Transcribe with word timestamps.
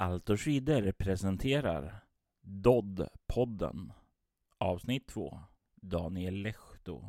Alt 0.00 0.30
och 0.30 0.40
skidor 0.40 0.92
presenterar 0.92 2.00
Dodd-podden 2.42 3.92
Avsnitt 4.58 5.08
2 5.08 5.40
Daniel 5.74 6.34
Lehto 6.34 7.04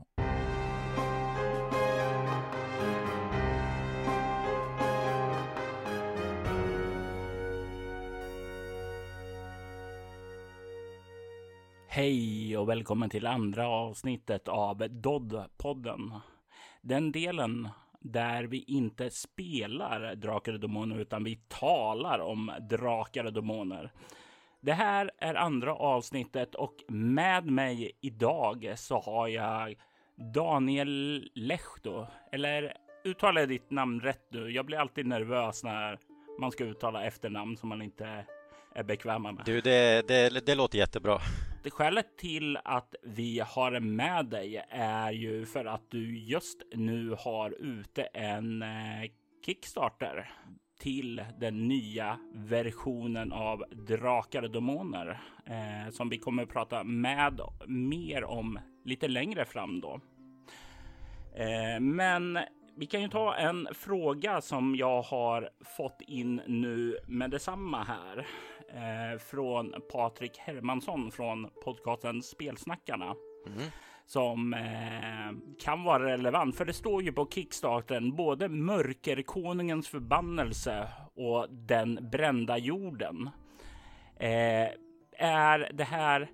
Hej 11.87 12.57
och 12.57 12.69
välkommen 12.69 13.09
till 13.09 13.25
andra 13.25 13.67
avsnittet 13.67 14.47
av 14.47 14.77
Dodd-podden. 14.77 16.19
Den 16.81 17.11
delen 17.11 17.69
där 17.99 18.43
vi 18.43 18.63
inte 18.63 19.09
spelar 19.09 20.15
Drakar 20.15 20.53
och 20.53 20.59
Demoner 20.59 20.99
utan 20.99 21.23
vi 21.23 21.35
talar 21.35 22.19
om 22.19 22.51
Drakar 22.69 23.23
och 23.23 23.33
Demoner. 23.33 23.91
Det 24.61 24.73
här 24.73 25.11
är 25.17 25.35
andra 25.35 25.75
avsnittet 25.75 26.55
och 26.55 26.75
med 26.87 27.45
mig 27.45 27.91
idag 28.01 28.73
så 28.75 28.99
har 28.99 29.27
jag 29.27 29.75
Daniel 30.33 31.29
Lehto. 31.35 32.07
Eller 32.31 32.73
uttalar 33.03 33.41
jag 33.41 33.49
ditt 33.49 33.71
namn 33.71 34.01
rätt 34.01 34.27
nu? 34.29 34.49
Jag 34.49 34.65
blir 34.65 34.77
alltid 34.77 35.05
nervös 35.07 35.63
när 35.63 35.99
man 36.39 36.51
ska 36.51 36.63
uttala 36.63 37.05
efternamn 37.05 37.57
som 37.57 37.69
man 37.69 37.81
inte 37.81 38.25
är 38.75 38.83
bekväma 38.83 39.31
med. 39.31 39.45
Du, 39.45 39.61
det, 39.61 40.07
det, 40.07 40.45
det 40.45 40.55
låter 40.55 40.77
jättebra. 40.77 41.19
Skälet 41.63 42.17
till 42.17 42.57
att 42.63 42.95
vi 43.03 43.39
har 43.39 43.79
med 43.79 44.25
dig 44.25 44.65
är 44.69 45.11
ju 45.11 45.45
för 45.45 45.65
att 45.65 45.91
du 45.91 46.19
just 46.19 46.63
nu 46.73 47.15
har 47.19 47.51
ute 47.51 48.03
en 48.03 48.61
eh, 48.61 49.11
Kickstarter 49.45 50.31
till 50.79 51.25
den 51.39 51.67
nya 51.67 52.19
versionen 52.33 53.31
av 53.31 53.63
Drakar 53.71 54.43
och 54.43 54.51
Demoner 54.51 55.21
eh, 55.45 55.91
som 55.91 56.09
vi 56.09 56.17
kommer 56.17 56.43
att 56.43 56.49
prata 56.49 56.83
med 56.83 57.39
mer 57.67 58.23
om 58.23 58.59
lite 58.85 59.07
längre 59.07 59.45
fram 59.45 59.81
då. 59.81 59.99
Eh, 61.35 61.79
men 61.79 62.39
vi 62.75 62.85
kan 62.85 63.01
ju 63.01 63.07
ta 63.07 63.35
en 63.35 63.67
fråga 63.73 64.41
som 64.41 64.75
jag 64.75 65.01
har 65.01 65.49
fått 65.77 66.01
in 66.01 66.41
nu 66.47 66.97
med 67.07 67.31
detsamma 67.31 67.83
här 67.83 68.27
eh, 68.73 69.19
från 69.19 69.73
Patrik 69.91 70.37
Hermansson 70.37 71.11
från 71.11 71.49
podcasten 71.63 72.21
Spelsnackarna. 72.21 73.15
Mm. 73.47 73.69
Som 74.05 74.53
eh, 74.53 75.59
kan 75.63 75.83
vara 75.83 76.11
relevant, 76.11 76.55
för 76.55 76.65
det 76.65 76.73
står 76.73 77.03
ju 77.03 77.11
på 77.11 77.27
Kickstarten 77.31 78.15
både 78.15 78.49
Mörkerkonungens 78.49 79.87
förbannelse 79.87 80.87
och 81.15 81.47
Den 81.49 82.09
brända 82.11 82.57
jorden. 82.57 83.29
Eh, 84.19 84.69
är 85.17 85.71
det 85.73 85.83
här 85.83 86.29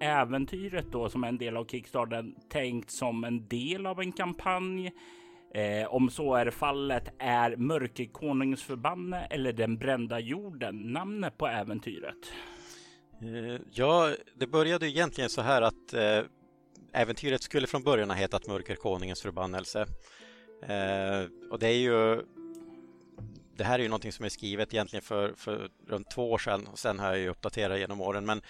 äventyret 0.00 0.86
då 0.92 1.08
som 1.08 1.24
är 1.24 1.28
en 1.28 1.38
del 1.38 1.56
av 1.56 1.64
Kickstarten 1.64 2.34
tänkt 2.50 2.90
som 2.90 3.24
en 3.24 3.48
del 3.48 3.86
av 3.86 4.00
en 4.00 4.12
kampanj? 4.12 4.92
Eh, 5.54 5.94
om 5.94 6.10
så 6.10 6.34
är 6.34 6.50
fallet, 6.50 7.12
är 7.18 7.56
Mörkerkonungens 7.56 8.62
förbanne 8.62 9.26
eller 9.30 9.52
Den 9.52 9.78
brända 9.78 10.20
jorden 10.20 10.76
namnet 10.76 11.38
på 11.38 11.46
äventyret? 11.46 12.32
Eh, 13.22 13.60
ja, 13.72 14.14
det 14.34 14.46
började 14.46 14.90
egentligen 14.90 15.30
så 15.30 15.40
här 15.40 15.62
att 15.62 15.92
eh, 15.92 16.22
äventyret 16.92 17.42
skulle 17.42 17.66
från 17.66 17.82
början 17.82 18.10
ha 18.10 18.16
hetat 18.16 18.46
Mörkerkonungens 18.46 19.22
förbannelse. 19.22 19.86
Eh, 20.62 21.50
och 21.50 21.58
det 21.58 21.68
är 21.68 21.78
ju 21.78 22.22
det 23.56 23.64
här 23.64 23.78
är 23.78 23.82
ju 23.82 23.88
någonting 23.88 24.12
som 24.12 24.24
är 24.24 24.28
skrivet 24.28 24.74
egentligen 24.74 25.02
för, 25.02 25.34
för 25.36 25.68
runt 25.88 26.10
två 26.10 26.30
år 26.30 26.38
sedan 26.38 26.66
och 26.66 26.78
sen 26.78 26.98
har 26.98 27.06
jag 27.06 27.18
ju 27.18 27.28
uppdaterat 27.28 27.78
genom 27.78 28.00
åren 28.00 28.26
men 28.26 28.42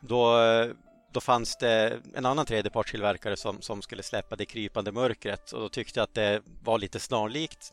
då 0.00 0.42
eh, 0.42 0.70
då 1.16 1.20
fanns 1.20 1.56
det 1.56 2.00
en 2.14 2.26
annan 2.26 2.46
tredjepartstillverkare 2.46 3.36
som, 3.36 3.62
som 3.62 3.82
skulle 3.82 4.02
släppa 4.02 4.36
Det 4.36 4.44
krypande 4.44 4.92
mörkret 4.92 5.52
och 5.52 5.60
då 5.60 5.68
tyckte 5.68 6.00
jag 6.00 6.04
att 6.04 6.14
det 6.14 6.42
var 6.62 6.78
lite 6.78 7.00
snarlikt. 7.00 7.72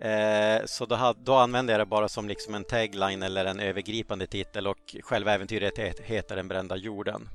Eh, 0.00 0.64
så 0.64 0.86
då, 0.86 0.94
hade, 0.94 1.20
då, 1.22 1.34
använde 1.34 1.72
jag 1.72 1.80
det 1.80 1.86
bara 1.86 2.08
som 2.08 2.28
liksom 2.28 2.54
en 2.54 2.64
tagline 2.64 3.22
eller 3.22 3.44
en 3.44 3.60
övergripande 3.60 4.26
titel 4.26 4.66
och 4.66 4.96
själva 5.00 5.34
äventyret 5.34 5.78
heter 5.78 6.36
Den 6.36 6.48
brända 6.48 6.76
jorden. 6.76 7.28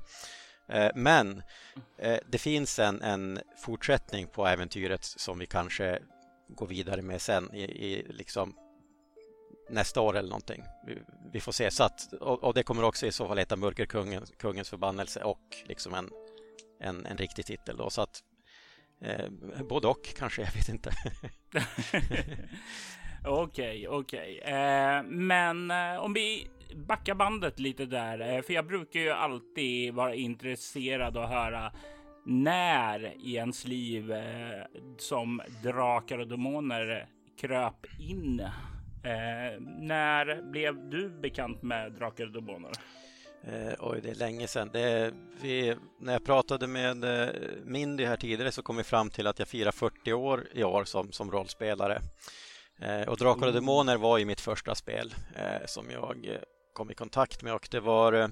Eh, 0.69 0.91
men 0.95 1.43
eh, 1.97 2.19
det 2.27 2.37
finns 2.37 2.79
en, 2.79 3.01
en, 3.01 3.39
fortsättning 3.65 4.27
på 4.27 4.47
äventyret 4.47 5.03
som 5.03 5.39
vi 5.39 5.45
kanske 5.45 5.99
går 6.47 6.67
vidare 6.67 7.01
med 7.01 7.21
sen 7.21 7.53
i, 7.53 7.63
i 7.63 8.05
liksom 8.09 8.55
nästa 9.69 10.01
år 10.01 10.17
eller 10.17 10.29
någonting. 10.29 10.63
Vi, 10.85 10.97
vi 11.31 11.39
får 11.39 11.51
se. 11.51 11.71
Så 11.71 11.83
att, 11.83 12.13
och, 12.13 12.43
och, 12.43 12.53
det 12.53 12.63
kommer 12.63 12.83
också 12.83 13.05
i 13.05 13.11
så 13.11 13.27
fall 13.27 13.37
heta 13.37 13.55
Mörkerkungen, 13.55 14.23
kungens 14.39 14.69
förbannelse 14.69 15.23
och 15.23 15.41
liksom 15.65 15.93
en, 15.93 16.09
en, 16.79 17.05
en 17.05 17.17
riktig 17.17 17.45
titel. 17.45 17.77
Då. 17.77 17.89
Så 17.89 18.01
att 18.01 18.23
eh, 19.01 19.29
både 19.69 19.87
och 19.87 20.05
kanske, 20.17 20.41
jag 20.45 20.51
vet 20.51 20.69
inte. 20.69 20.91
Okej, 23.25 23.87
okej. 23.87 23.87
Okay, 23.87 24.37
okay. 24.37 24.53
eh, 24.53 25.03
men 25.03 25.71
eh, 25.71 25.97
om 25.99 26.13
vi 26.13 26.47
backar 26.75 27.15
bandet 27.15 27.59
lite 27.59 27.85
där, 27.85 28.19
eh, 28.19 28.41
för 28.41 28.53
jag 28.53 28.67
brukar 28.67 28.99
ju 28.99 29.09
alltid 29.09 29.93
vara 29.93 30.15
intresserad 30.15 31.17
av 31.17 31.23
att 31.23 31.29
höra 31.29 31.71
när 32.25 33.13
i 33.23 33.35
ens 33.35 33.65
liv 33.65 34.11
eh, 34.11 34.63
som 34.97 35.41
drakar 35.63 36.17
och 36.17 36.27
demoner 36.27 37.07
kröp 37.41 37.85
in 37.99 38.47
Eh, 39.03 39.59
när 39.79 40.41
blev 40.41 40.89
du 40.89 41.09
bekant 41.09 41.61
med 41.61 41.91
Drakar 41.91 42.25
och 42.25 42.31
Demoner? 42.31 42.71
Eh, 43.43 43.73
oj, 43.79 43.99
det 44.03 44.09
är 44.09 44.15
länge 44.15 44.47
sedan. 44.47 44.69
Det, 44.73 45.13
vi, 45.41 45.75
när 45.99 46.13
jag 46.13 46.25
pratade 46.25 46.67
med 46.67 47.03
eh, 47.03 47.29
Mindy 47.63 48.05
här 48.05 48.17
tidigare 48.17 48.51
så 48.51 48.61
kom 48.61 48.77
vi 48.77 48.83
fram 48.83 49.09
till 49.09 49.27
att 49.27 49.39
jag 49.39 49.47
firar 49.47 49.71
40 49.71 50.13
år 50.13 50.47
i 50.53 50.63
år 50.63 50.83
som, 50.83 51.11
som 51.11 51.31
rollspelare. 51.31 52.01
Eh, 52.79 53.07
och 53.07 53.17
Drakar 53.17 53.47
och 53.47 53.53
Demoner 53.53 53.97
var 53.97 54.17
ju 54.17 54.25
mitt 54.25 54.41
första 54.41 54.75
spel 54.75 55.15
eh, 55.35 55.65
som 55.65 55.91
jag 55.91 56.25
eh, 56.27 56.39
kom 56.73 56.91
i 56.91 56.93
kontakt 56.93 57.43
med 57.43 57.53
och 57.53 57.67
det 57.71 57.79
var 57.79 58.13
eh, 58.13 58.27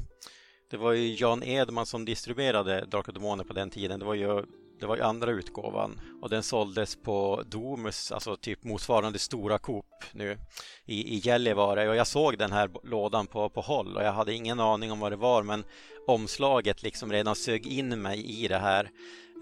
det 0.69 0.77
var 0.77 0.91
ju 0.91 1.15
Jan 1.15 1.43
Edman 1.43 1.85
som 1.85 2.05
distribuerade 2.05 2.85
Drakar 2.85 3.09
och 3.09 3.13
Demoner 3.13 3.43
på 3.43 3.53
den 3.53 3.69
tiden. 3.69 3.99
Det 3.99 4.05
var 4.05 4.13
ju 4.13 4.43
det 4.79 4.85
var 4.85 4.95
ju 4.95 5.01
andra 5.01 5.31
utgåvan 5.31 5.99
och 6.21 6.29
den 6.29 6.43
såldes 6.43 6.95
på 6.95 7.43
Domus, 7.45 8.11
alltså 8.11 8.35
typ 8.35 8.63
motsvarande 8.63 9.19
stora 9.19 9.57
Coop 9.57 9.85
nu 10.11 10.37
i, 10.85 11.15
i 11.15 11.21
Gällivare 11.23 11.89
och 11.89 11.95
jag 11.95 12.07
såg 12.07 12.37
den 12.37 12.51
här 12.51 12.69
lådan 12.83 13.27
på, 13.27 13.49
på 13.49 13.61
håll 13.61 13.97
och 13.97 14.03
jag 14.03 14.13
hade 14.13 14.33
ingen 14.33 14.59
aning 14.59 14.91
om 14.91 14.99
vad 14.99 15.11
det 15.11 15.15
var 15.15 15.43
men 15.43 15.63
omslaget 16.07 16.83
liksom 16.83 17.11
redan 17.11 17.35
sög 17.35 17.67
in 17.67 18.01
mig 18.01 18.43
i 18.43 18.47
det 18.47 18.57
här. 18.57 18.89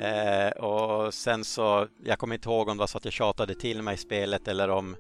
Eh, 0.02 0.64
och 0.64 1.14
sen 1.14 1.44
så, 1.44 1.88
jag 2.04 2.20
kommer 2.20 2.36
inte 2.36 2.50
ihåg 2.50 2.70
om 2.70 2.78
det 2.78 2.82
var 2.82 2.88
så 2.88 2.98
att 2.98 3.06
jag 3.06 3.14
tjatade 3.14 3.56
till 3.56 3.82
mig 3.82 3.98
spelet 3.98 4.48
eller 4.48 4.70
om 4.70 4.96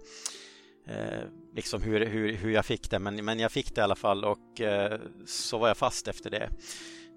eh, 0.87 1.23
liksom 1.55 1.81
hur, 1.81 2.05
hur, 2.05 2.33
hur 2.33 2.51
jag 2.51 2.65
fick 2.65 2.89
det 2.89 2.99
men, 2.99 3.25
men 3.25 3.39
jag 3.39 3.51
fick 3.51 3.75
det 3.75 3.81
i 3.81 3.83
alla 3.83 3.95
fall 3.95 4.25
och 4.25 4.61
eh, 4.61 4.99
så 5.25 5.57
var 5.57 5.67
jag 5.67 5.77
fast 5.77 6.07
efter 6.07 6.29
det. 6.29 6.49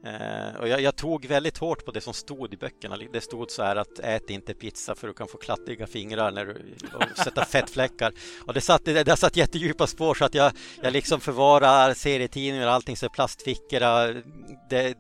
Eh, 0.05 0.61
och 0.61 0.69
jag, 0.69 0.81
jag, 0.81 0.97
tog 0.97 1.27
väldigt 1.27 1.59
hårt 1.59 1.85
på 1.85 1.91
det 1.91 2.01
som 2.01 2.15
stod 2.15 2.55
i 2.55 2.57
böckerna. 2.57 2.99
Det 3.13 3.21
stod 3.21 3.51
så 3.51 3.63
här 3.63 3.77
att 3.77 3.99
ät 3.99 4.31
inte 4.31 4.55
pizza 4.55 4.95
för 4.95 5.09
du 5.09 5.15
kan 5.15 5.29
få 5.29 5.39
kladdiga 5.39 5.87
fingrar 5.87 6.31
när 6.31 6.45
du, 6.45 6.75
och 6.95 7.19
sätta 7.19 7.45
fettfläckar. 7.45 8.13
Och 8.47 8.55
det 8.55 8.61
satt, 8.61 8.85
det, 8.85 9.05
det 9.05 9.17
satt 9.17 9.37
jättedjupa 9.37 9.87
spår 9.87 10.15
så 10.15 10.25
att 10.25 10.35
jag, 10.35 10.53
jag 10.83 10.93
liksom 10.93 11.21
förvarar 11.21 11.95
serietidningar 11.95 12.67
och 12.67 12.73
allting 12.73 12.97
så 12.97 13.07
i 13.07 13.09
plastfickor. 13.09 13.81
Det, 13.81 14.23
det, 14.69 14.97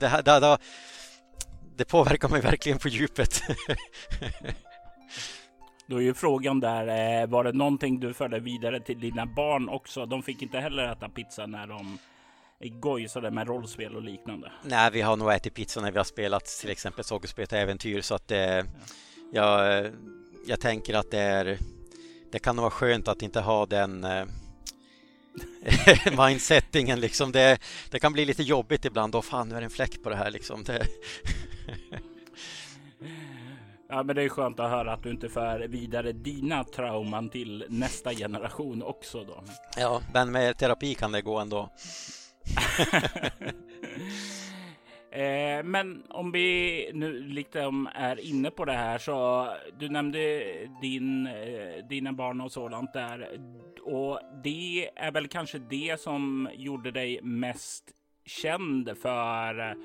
det, 0.00 0.22
det, 0.24 0.58
det 1.76 1.84
påverkar 1.84 2.28
mig 2.28 2.40
verkligen 2.40 2.78
på 2.78 2.88
djupet. 2.88 3.42
Då 5.86 5.96
är 5.96 6.00
ju 6.00 6.14
frågan 6.14 6.60
där, 6.60 6.86
eh, 7.22 7.26
var 7.28 7.44
det 7.44 7.52
någonting 7.52 8.00
du 8.00 8.14
förde 8.14 8.40
vidare 8.40 8.80
till 8.80 9.00
dina 9.00 9.26
barn 9.26 9.68
också? 9.68 10.06
De 10.06 10.22
fick 10.22 10.42
inte 10.42 10.58
heller 10.58 10.92
äta 10.92 11.08
pizza 11.08 11.46
när 11.46 11.66
de 11.66 11.98
gojsade 12.60 13.30
med 13.30 13.48
rollspel 13.48 13.96
och 13.96 14.02
liknande? 14.02 14.52
Nej, 14.62 14.90
vi 14.92 15.00
har 15.00 15.16
nog 15.16 15.32
ätit 15.32 15.54
pizza 15.54 15.80
när 15.80 15.92
vi 15.92 15.98
har 15.98 16.04
spelat 16.04 16.44
till 16.44 16.70
exempel 16.70 17.04
Sockerspelet 17.04 17.52
Äventyr 17.52 18.00
så 18.00 18.14
att 18.14 18.28
det, 18.28 18.66
ja. 19.32 19.66
jag, 19.66 19.92
jag 20.46 20.60
tänker 20.60 20.94
att 20.94 21.10
det 21.10 21.20
är 21.20 21.58
det 22.30 22.38
kan 22.38 22.56
nog 22.56 22.62
vara 22.62 22.70
skönt 22.70 23.08
att 23.08 23.22
inte 23.22 23.40
ha 23.40 23.66
den 23.66 24.04
eh, 24.04 24.24
mindsettingen 26.26 27.00
liksom. 27.00 27.32
Det, 27.32 27.58
det 27.90 28.00
kan 28.00 28.12
bli 28.12 28.24
lite 28.24 28.42
jobbigt 28.42 28.84
ibland. 28.84 29.12
Då 29.12 29.22
fan, 29.22 29.48
nu 29.48 29.54
är 29.54 29.60
det 29.60 29.64
en 29.66 29.70
fläck 29.70 30.02
på 30.02 30.10
det 30.10 30.16
här 30.16 30.30
liksom. 30.30 30.64
Det... 30.64 30.86
Ja, 33.90 34.02
men 34.02 34.16
det 34.16 34.22
är 34.22 34.28
skönt 34.28 34.60
att 34.60 34.70
höra 34.70 34.92
att 34.92 35.02
du 35.02 35.10
inte 35.10 35.28
för 35.28 35.60
vidare 35.68 36.12
dina 36.12 36.64
trauman 36.64 37.28
till 37.28 37.64
nästa 37.68 38.14
generation 38.14 38.82
också 38.82 39.24
då. 39.24 39.44
Ja, 39.76 40.02
men 40.12 40.32
med 40.32 40.58
terapi 40.58 40.94
kan 40.94 41.12
det 41.12 41.22
gå 41.22 41.38
ändå. 41.38 41.70
Eh, 45.10 45.64
men 45.64 46.02
om 46.08 46.32
vi 46.32 46.90
nu 46.94 47.22
liksom 47.22 47.88
är 47.94 48.20
inne 48.20 48.50
på 48.50 48.64
det 48.64 48.72
här 48.72 48.98
så 48.98 49.48
du 49.78 49.88
nämnde 49.88 50.44
din, 50.82 51.26
eh, 51.26 51.86
dina 51.88 52.12
barn 52.12 52.40
och 52.40 52.52
sådant 52.52 52.92
där 52.92 53.40
och 53.82 54.20
det 54.44 54.90
är 54.96 55.12
väl 55.12 55.28
kanske 55.28 55.58
det 55.58 56.00
som 56.00 56.48
gjorde 56.54 56.90
dig 56.90 57.20
mest 57.22 57.84
känd 58.24 58.98
för 58.98 59.76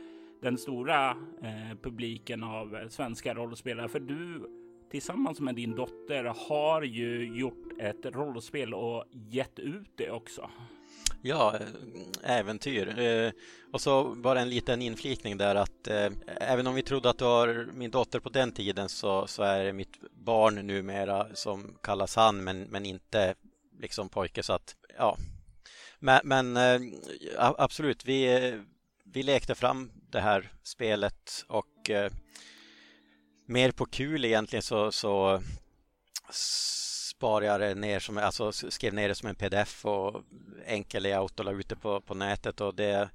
den 0.41 0.57
stora 0.57 1.09
eh, 1.43 1.77
publiken 1.81 2.43
av 2.43 2.87
svenska 2.89 3.33
rollspelare. 3.33 3.89
För 3.89 3.99
du 3.99 4.49
tillsammans 4.91 5.39
med 5.39 5.55
din 5.55 5.75
dotter 5.75 6.23
har 6.47 6.81
ju 6.81 7.37
gjort 7.37 7.79
ett 7.79 8.05
rollspel 8.05 8.73
och 8.73 9.05
gett 9.11 9.59
ut 9.59 9.91
det 9.95 10.11
också. 10.11 10.49
Ja, 11.25 11.55
eh, 11.55 12.37
äventyr. 12.37 12.99
Eh, 12.99 13.31
och 13.73 13.81
så 13.81 14.15
bara 14.15 14.41
en 14.41 14.49
liten 14.49 14.81
inflikning 14.81 15.37
där 15.37 15.55
att 15.55 15.87
eh, 15.87 16.09
även 16.27 16.67
om 16.67 16.75
vi 16.75 16.83
trodde 16.83 17.09
att 17.09 17.17
det 17.17 17.25
var 17.25 17.67
min 17.73 17.91
dotter 17.91 18.19
på 18.19 18.29
den 18.29 18.51
tiden 18.51 18.89
så, 18.89 19.27
så 19.27 19.43
är 19.43 19.63
det 19.63 19.73
mitt 19.73 19.97
barn 20.11 20.67
numera 20.67 21.35
som 21.35 21.77
kallas 21.83 22.15
han 22.15 22.43
men, 22.43 22.63
men 22.63 22.85
inte 22.85 23.35
liksom 23.79 24.09
pojke 24.09 24.43
så 24.43 24.53
att 24.53 24.75
ja. 24.97 25.17
Men, 25.99 26.21
men 26.23 26.57
eh, 26.57 26.81
absolut, 27.37 28.05
vi, 28.05 28.53
vi 29.03 29.23
lekte 29.23 29.55
fram 29.55 29.91
det 30.09 30.19
här 30.19 30.51
spelet 30.63 31.45
och 31.47 31.89
eh, 31.89 32.11
mer 33.45 33.71
på 33.71 33.85
kul 33.85 34.25
egentligen 34.25 34.63
så, 34.63 34.91
så 34.91 35.41
sparade 37.23 37.45
jag 37.45 37.59
det 37.59 37.75
ner 37.75 37.99
som, 37.99 38.17
alltså 38.17 38.51
skrev 38.51 38.93
ner 38.93 39.07
det 39.07 39.15
som 39.15 39.29
en 39.29 39.35
pdf 39.35 39.85
och 39.85 40.21
enkel 40.65 41.03
layout 41.03 41.39
och 41.39 41.45
la 41.45 41.51
ut 41.51 41.69
det 41.69 41.75
på, 41.75 42.01
på 42.01 42.13
nätet 42.13 42.61
och 42.61 42.75
det 42.75 43.09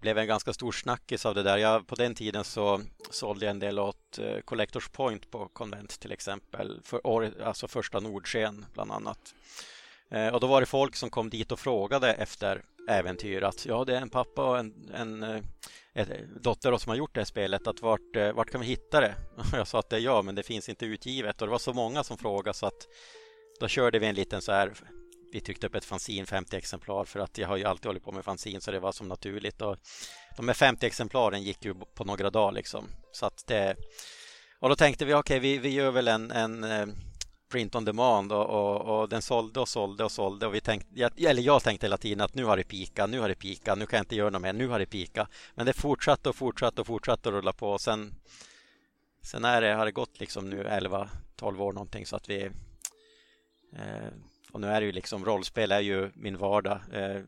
blev 0.00 0.18
en 0.18 0.26
ganska 0.26 0.52
stor 0.52 0.72
snackis 0.72 1.26
av 1.26 1.34
det 1.34 1.42
där. 1.42 1.56
Jag, 1.56 1.86
på 1.86 1.94
den 1.94 2.14
tiden 2.14 2.44
så 2.44 2.80
sålde 3.10 3.46
jag 3.46 3.50
en 3.50 3.58
del 3.58 3.78
åt 3.78 4.18
eh, 4.18 4.40
Collectors 4.44 4.88
Point 4.88 5.30
på 5.30 5.48
konvent 5.48 6.00
till 6.00 6.12
exempel, 6.12 6.80
för 6.84 7.06
år, 7.06 7.32
alltså 7.44 7.68
första 7.68 8.00
Nordsken 8.00 8.64
bland 8.74 8.92
annat. 8.92 9.34
Eh, 10.10 10.28
och 10.28 10.40
då 10.40 10.46
var 10.46 10.60
det 10.60 10.66
folk 10.66 10.96
som 10.96 11.10
kom 11.10 11.30
dit 11.30 11.52
och 11.52 11.60
frågade 11.60 12.12
efter 12.12 12.62
äventyr 12.88 13.42
att 13.42 13.66
ja, 13.66 13.84
det 13.84 13.96
är 13.96 14.00
en 14.00 14.10
pappa 14.10 14.44
och 14.44 14.58
en, 14.58 14.90
en, 14.94 15.22
eh, 15.22 15.42
en 15.92 16.06
dotter 16.40 16.76
som 16.76 16.90
har 16.90 16.96
gjort 16.96 17.14
det 17.14 17.20
här 17.20 17.24
spelet. 17.24 17.66
Att 17.66 17.82
vart, 17.82 18.16
vart 18.34 18.50
kan 18.50 18.60
vi 18.60 18.66
hitta 18.66 19.00
det? 19.00 19.14
Och 19.36 19.44
jag 19.58 19.68
sa 19.68 19.78
att 19.78 19.90
det 19.90 19.96
är 19.96 20.00
jag, 20.00 20.24
men 20.24 20.34
det 20.34 20.42
finns 20.42 20.68
inte 20.68 20.86
utgivet 20.86 21.42
och 21.42 21.46
det 21.46 21.52
var 21.52 21.58
så 21.58 21.72
många 21.72 22.04
som 22.04 22.18
frågade 22.18 22.58
så 22.58 22.66
att 22.66 22.86
då 23.62 23.68
körde 23.68 23.98
vi 23.98 24.06
en 24.06 24.14
liten 24.14 24.42
så 24.42 24.52
här 24.52 24.72
vi 25.32 25.40
tryckte 25.40 25.66
upp 25.66 25.74
ett 25.74 25.84
fanzin 25.84 26.26
50 26.26 26.56
exemplar 26.56 27.04
för 27.04 27.20
att 27.20 27.38
jag 27.38 27.48
har 27.48 27.56
ju 27.56 27.64
alltid 27.64 27.86
hållit 27.86 28.04
på 28.04 28.12
med 28.12 28.24
fanzin 28.24 28.60
så 28.60 28.70
det 28.70 28.80
var 28.80 28.92
som 28.92 29.08
naturligt 29.08 29.62
och 29.62 29.76
de 30.36 30.48
här 30.48 30.54
50 30.54 30.86
exemplaren 30.86 31.42
gick 31.42 31.64
ju 31.64 31.74
på 31.74 32.04
några 32.04 32.30
dagar 32.30 32.52
liksom 32.52 32.88
så 33.12 33.26
att 33.26 33.46
det 33.46 33.76
och 34.60 34.68
då 34.68 34.76
tänkte 34.76 35.04
vi 35.04 35.14
okej 35.14 35.38
okay, 35.38 35.38
vi, 35.38 35.58
vi 35.58 35.68
gör 35.68 35.90
väl 35.90 36.08
en, 36.08 36.30
en 36.30 36.64
eh, 36.64 36.86
print 37.52 37.74
on 37.74 37.84
demand 37.84 38.32
och, 38.32 38.46
och, 38.46 39.00
och, 39.00 39.08
den 39.08 39.22
sålde 39.22 39.60
och 39.60 39.68
sålde 39.68 40.04
och 40.04 40.12
sålde 40.12 40.46
och 40.46 40.54
vi 40.54 40.60
tänkte, 40.60 41.10
eller 41.16 41.42
jag 41.42 41.62
tänkte 41.62 41.86
hela 41.86 41.98
tiden 41.98 42.20
att 42.20 42.34
nu 42.34 42.44
har 42.44 42.56
det 42.56 42.64
pika, 42.64 43.06
nu 43.06 43.20
har 43.20 43.28
det 43.28 43.34
pika, 43.34 43.74
nu 43.74 43.86
kan 43.86 43.96
jag 43.96 44.02
inte 44.02 44.16
göra 44.16 44.30
något 44.30 44.42
mer, 44.42 44.52
nu 44.52 44.68
har 44.68 44.78
det 44.78 44.86
pika. 44.86 45.28
Men 45.54 45.66
det 45.66 45.72
fortsatte 45.72 46.28
och 46.28 46.36
fortsatte 46.36 46.80
och 46.80 46.86
fortsatte 46.86 47.28
att 47.28 47.34
rulla 47.34 47.52
på 47.52 47.70
och 47.70 47.80
sen 47.80 48.14
Sen 49.24 49.44
är 49.44 49.60
det, 49.60 49.74
har 49.74 49.84
det 49.84 49.92
gått 49.92 50.20
liksom 50.20 50.50
nu 50.50 50.64
11-12 50.64 51.60
år 51.60 51.72
någonting 51.72 52.06
så 52.06 52.16
att 52.16 52.28
vi 52.28 52.50
Eh, 53.72 54.12
och 54.52 54.60
nu 54.60 54.66
är 54.66 54.80
det 54.80 54.86
ju 54.86 54.92
liksom 54.92 55.24
rollspel 55.24 55.72
är 55.72 55.80
ju 55.80 56.10
min 56.14 56.36
vardag 56.36 56.80
eh, 56.92 57.22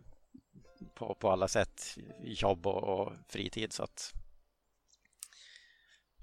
på, 0.94 1.14
på 1.14 1.30
alla 1.30 1.48
sätt, 1.48 1.98
jobb 2.22 2.66
och, 2.66 2.82
och 2.82 3.12
fritid 3.28 3.72
så 3.72 3.82
att 3.82 4.12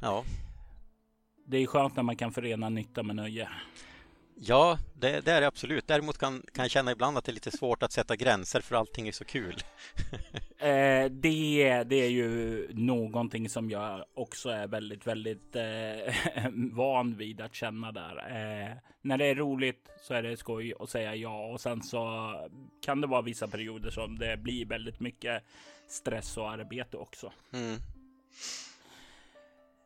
ja. 0.02 0.24
Det 1.46 1.58
är 1.58 1.68
skönt 1.68 1.96
när 1.96 2.04
man 2.04 2.16
kan 2.16 2.32
förena 2.32 2.70
nytta 2.70 3.04
med 3.04 3.16
nöje. 3.16 3.50
Ja, 4.36 4.78
det, 4.94 5.22
det, 5.26 5.32
är 5.32 5.42
det 5.42 5.48
absolut. 5.48 5.88
Däremot 5.88 6.18
kan, 6.18 6.44
kan 6.54 6.64
jag 6.64 6.72
känna 6.72 6.92
ibland 6.92 7.18
att 7.18 7.26
det 7.26 7.32
är 7.32 7.34
lite 7.34 7.52
svårt 7.52 7.84
att 7.84 7.92
sätta 7.92 8.16
gränser 8.16 8.62
för 8.62 8.76
allting 8.76 9.08
är 9.08 9.12
så 9.12 9.26
kul. 9.26 9.56
eh, 10.58 11.06
det, 11.12 11.84
det 11.84 11.96
är 11.96 12.10
ju 12.10 12.68
någonting 12.74 13.50
som 13.50 13.70
jag 13.70 14.06
också 14.14 14.50
är 14.50 14.68
väldigt, 14.68 15.08
väldigt 15.08 15.56
eh, 15.56 16.14
van 16.52 17.16
vid 17.16 17.42
att 17.42 17.56
känna 17.56 17.92
där. 17.92 18.18
Eh, 18.18 18.78
när 19.02 19.18
det 19.18 19.26
är 19.26 19.36
roligt 19.36 19.90
så 20.02 20.14
är 20.14 20.24
det 20.24 20.38
skoj 20.38 20.74
att 20.80 20.90
säga 20.90 21.16
ja 21.16 21.46
och 21.48 21.62
sen 21.62 21.84
så 21.84 22.34
kan 22.86 23.02
det 23.02 23.08
vara 23.08 23.22
vissa 23.22 23.48
perioder 23.48 23.90
som 23.90 24.20
det 24.20 24.38
blir 24.38 24.66
väldigt 24.66 25.00
mycket 25.00 25.44
stress 25.88 26.38
och 26.38 26.52
arbete 26.52 26.98
också. 26.98 27.32
Mm. 27.54 27.78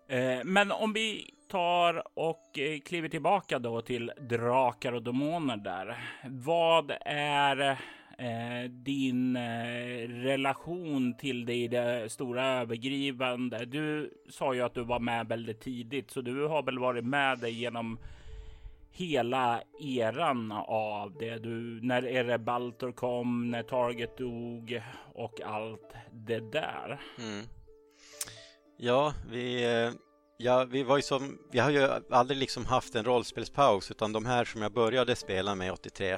Eh, 0.07 0.39
men 0.43 0.71
om 0.71 0.93
vi 0.93 1.29
tar 1.47 2.03
och 2.13 2.59
eh, 2.59 2.79
kliver 2.79 3.09
tillbaka 3.09 3.59
då 3.59 3.81
till 3.81 4.11
drakar 4.19 4.93
och 4.93 5.03
demoner 5.03 5.57
där. 5.57 5.97
Vad 6.29 6.91
är 7.05 7.69
eh, 8.17 8.69
din 8.69 9.35
eh, 9.35 10.07
relation 10.07 11.17
till 11.17 11.45
det 11.45 11.53
i 11.53 11.67
det 11.67 12.11
stora 12.11 12.45
övergripande? 12.45 13.65
Du 13.65 14.13
sa 14.29 14.53
ju 14.53 14.61
att 14.61 14.73
du 14.73 14.83
var 14.83 14.99
med 14.99 15.27
väldigt 15.27 15.61
tidigt, 15.61 16.11
så 16.11 16.21
du 16.21 16.47
har 16.47 16.63
väl 16.63 16.79
varit 16.79 17.05
med 17.05 17.39
dig 17.39 17.51
genom 17.51 17.99
hela 18.91 19.61
eran 19.79 20.51
av 20.67 21.13
det. 21.19 21.37
Du, 21.37 21.79
när 21.81 22.05
Erebaltor 22.05 22.91
kom, 22.91 23.51
när 23.51 23.63
Target 23.63 24.17
dog 24.17 24.81
och 25.13 25.41
allt 25.41 25.93
det 26.11 26.51
där. 26.51 26.99
Mm. 27.19 27.45
Ja, 28.77 29.13
vi 29.29 29.63
eh, 29.63 29.91
Ja, 30.37 30.65
vi 30.65 30.83
var 30.83 30.95
ju 30.95 31.01
som, 31.01 31.37
vi 31.51 31.59
har 31.59 31.69
ju 31.69 31.89
aldrig 32.11 32.39
liksom 32.39 32.65
haft 32.65 32.95
en 32.95 33.05
rollspelspaus 33.05 33.91
utan 33.91 34.13
de 34.13 34.25
här 34.25 34.45
som 34.45 34.61
jag 34.61 34.73
började 34.73 35.15
spela 35.15 35.55
med 35.55 35.71
83 35.71 36.11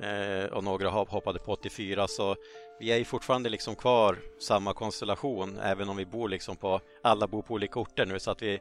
eh, 0.00 0.44
och 0.52 0.64
några 0.64 0.88
hoppade 0.88 1.38
på 1.38 1.52
84 1.52 2.08
så 2.08 2.36
vi 2.80 2.92
är 2.92 2.96
ju 2.96 3.04
fortfarande 3.04 3.48
liksom 3.48 3.74
kvar 3.74 4.18
samma 4.40 4.74
konstellation 4.74 5.58
även 5.62 5.88
om 5.88 5.96
vi 5.96 6.06
bor 6.06 6.28
liksom 6.28 6.56
på, 6.56 6.80
alla 7.02 7.26
bor 7.26 7.42
på 7.42 7.54
olika 7.54 7.80
orter 7.80 8.06
nu 8.06 8.18
så 8.18 8.30
att 8.30 8.42
vi 8.42 8.60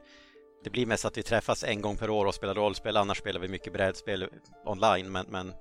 det 0.63 0.69
blir 0.69 0.86
mest 0.86 1.06
att 1.06 1.18
vi 1.18 1.24
träffas 1.24 1.63
en 1.63 1.81
gång 1.81 1.98
per 1.98 2.10
år 2.10 2.25
och 2.25 2.36
spelar 2.36 2.56
rollspel. 2.56 2.98
Annars 2.98 3.18
spelar 3.18 3.39
vi 3.39 3.48
mycket 3.48 3.74
brädspel 3.74 4.27
online 4.66 5.12
men, 5.12 5.25
men 5.30 5.54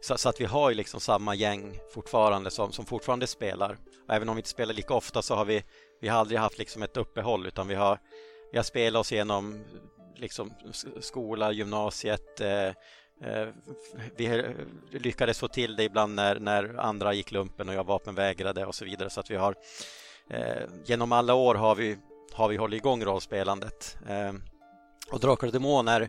så, 0.00 0.18
så, 0.18 0.28
att 0.28 0.40
vi 0.40 0.44
har 0.44 0.70
ju 0.70 0.76
liksom 0.76 1.00
samma 1.00 1.34
gäng 1.34 1.78
fortfarande 1.94 2.50
som, 2.50 2.72
som 2.72 2.86
fortfarande 2.86 3.26
spelar. 3.26 3.78
Och 4.08 4.14
även 4.14 4.28
om 4.28 4.36
vi 4.36 4.40
inte 4.40 4.50
spelar 4.50 4.74
lika 4.74 4.94
ofta 4.94 5.22
så 5.22 5.34
har 5.34 5.44
vi 5.44 5.62
vi 6.00 6.08
har 6.08 6.18
aldrig 6.18 6.40
haft 6.40 6.58
liksom 6.58 6.82
ett 6.82 6.96
uppehåll 6.96 7.46
utan 7.46 7.68
vi 7.68 7.74
har 7.74 7.98
vi 8.52 8.58
har 8.58 8.64
spelat 8.64 9.00
oss 9.00 9.12
igenom 9.12 9.64
liksom, 10.16 10.52
skola, 11.00 11.52
gymnasiet. 11.52 12.40
Eh, 12.40 12.66
eh, 13.22 13.48
vi 14.16 14.44
lyckades 14.90 15.38
få 15.38 15.48
till 15.48 15.76
det 15.76 15.84
ibland 15.84 16.14
när, 16.14 16.40
när 16.40 16.78
andra 16.78 17.12
gick 17.12 17.32
lumpen 17.32 17.68
och 17.68 17.74
jag 17.74 17.84
vapenvägrade 17.84 18.66
och 18.66 18.74
så 18.74 18.84
vidare. 18.84 19.10
Så 19.10 19.20
att 19.20 19.30
vi 19.30 19.36
har 19.36 19.54
eh, 20.30 20.62
genom 20.84 21.12
alla 21.12 21.34
år 21.34 21.54
har 21.54 21.74
vi, 21.74 21.98
har 22.32 22.48
vi 22.48 22.56
hållit 22.56 22.76
igång 22.76 23.04
rollspelandet. 23.04 23.98
Eh, 24.08 24.32
och 25.12 25.20
Drakar 25.20 25.46
och 25.46 25.52
Demoner 25.52 26.08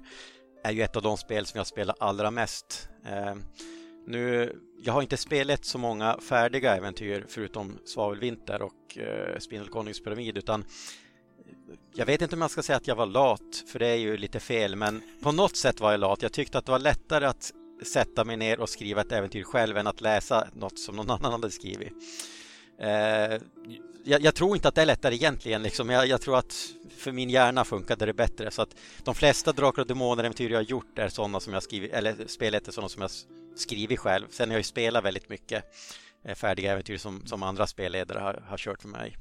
är 0.63 0.71
ju 0.71 0.81
ett 0.81 0.95
av 0.95 1.01
de 1.01 1.17
spel 1.17 1.45
som 1.45 1.57
jag 1.57 1.67
spelar 1.67 1.95
allra 1.99 2.31
mest. 2.31 2.89
Eh, 3.05 3.35
nu, 4.05 4.55
jag 4.81 4.93
har 4.93 5.01
inte 5.01 5.17
spelat 5.17 5.65
så 5.65 5.77
många 5.77 6.17
färdiga 6.21 6.75
äventyr 6.75 7.25
förutom 7.27 7.77
Svavelvinter 7.85 8.61
och 8.61 8.97
eh, 8.97 9.39
Spindelkonungens 9.39 10.03
pyramid 10.03 10.37
utan 10.37 10.65
jag 11.93 12.05
vet 12.05 12.21
inte 12.21 12.35
om 12.35 12.41
jag 12.41 12.51
ska 12.51 12.63
säga 12.63 12.77
att 12.77 12.87
jag 12.87 12.95
var 12.95 13.05
lat, 13.05 13.63
för 13.67 13.79
det 13.79 13.87
är 13.87 13.95
ju 13.95 14.17
lite 14.17 14.39
fel, 14.39 14.75
men 14.75 15.01
på 15.23 15.31
något 15.31 15.55
sätt 15.55 15.79
var 15.79 15.91
jag 15.91 15.99
lat. 15.99 16.21
Jag 16.21 16.33
tyckte 16.33 16.57
att 16.57 16.65
det 16.65 16.71
var 16.71 16.79
lättare 16.79 17.25
att 17.25 17.51
sätta 17.83 18.23
mig 18.23 18.37
ner 18.37 18.59
och 18.59 18.69
skriva 18.69 19.01
ett 19.01 19.11
äventyr 19.11 19.43
själv 19.43 19.77
än 19.77 19.87
att 19.87 20.01
läsa 20.01 20.47
något 20.53 20.79
som 20.79 20.95
någon 20.95 21.09
annan 21.11 21.31
hade 21.31 21.51
skrivit. 21.51 21.93
Eh, 22.81 23.39
jag, 24.03 24.21
jag, 24.21 24.35
tror 24.35 24.55
inte 24.55 24.67
att 24.67 24.75
det 24.75 24.81
är 24.81 24.85
lättare 24.85 25.15
egentligen, 25.15 25.63
liksom. 25.63 25.89
jag, 25.89 26.07
jag, 26.07 26.21
tror 26.21 26.37
att 26.37 26.73
för 26.97 27.11
min 27.11 27.29
hjärna 27.29 27.65
funkade 27.65 28.05
det 28.05 28.13
bättre. 28.13 28.51
Så 28.51 28.61
att 28.61 28.75
de 29.03 29.15
flesta 29.15 29.51
Drakar 29.51 29.81
och 29.81 29.87
Demoner-äventyr 29.87 30.49
jag 30.49 30.57
har 30.57 30.63
gjort 30.63 30.99
är 30.99 31.09
sådana 31.09 31.39
som 31.39 31.53
jag 31.53 31.63
skrivit, 31.63 31.93
eller 31.93 32.27
spelet 32.27 32.67
är 32.67 32.71
sådana 32.71 32.89
som 32.89 33.01
jag 33.01 33.11
skrivit 33.55 33.99
själv. 33.99 34.27
Sen 34.29 34.49
har 34.49 34.53
jag 34.53 34.59
ju 34.59 34.63
spelat 34.63 35.03
väldigt 35.03 35.29
mycket 35.29 35.63
eh, 36.23 36.35
färdiga 36.35 36.71
äventyr 36.71 36.97
som, 36.97 37.25
som 37.25 37.43
andra 37.43 37.67
spelledare 37.67 38.19
har, 38.19 38.43
har 38.47 38.57
kört 38.57 38.81
för 38.81 38.89
mig. 38.89 39.17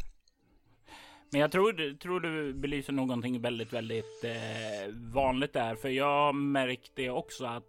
Men 1.30 1.40
jag 1.40 1.52
tror, 1.52 1.98
tror 1.98 2.20
du 2.20 2.54
belyser 2.54 2.92
någonting 2.92 3.40
väldigt, 3.40 3.72
väldigt 3.72 4.24
eh, 4.24 4.94
vanligt 4.94 5.52
där. 5.52 5.74
För 5.74 5.88
jag 5.88 6.34
märkte 6.34 7.10
också 7.10 7.44
att 7.44 7.66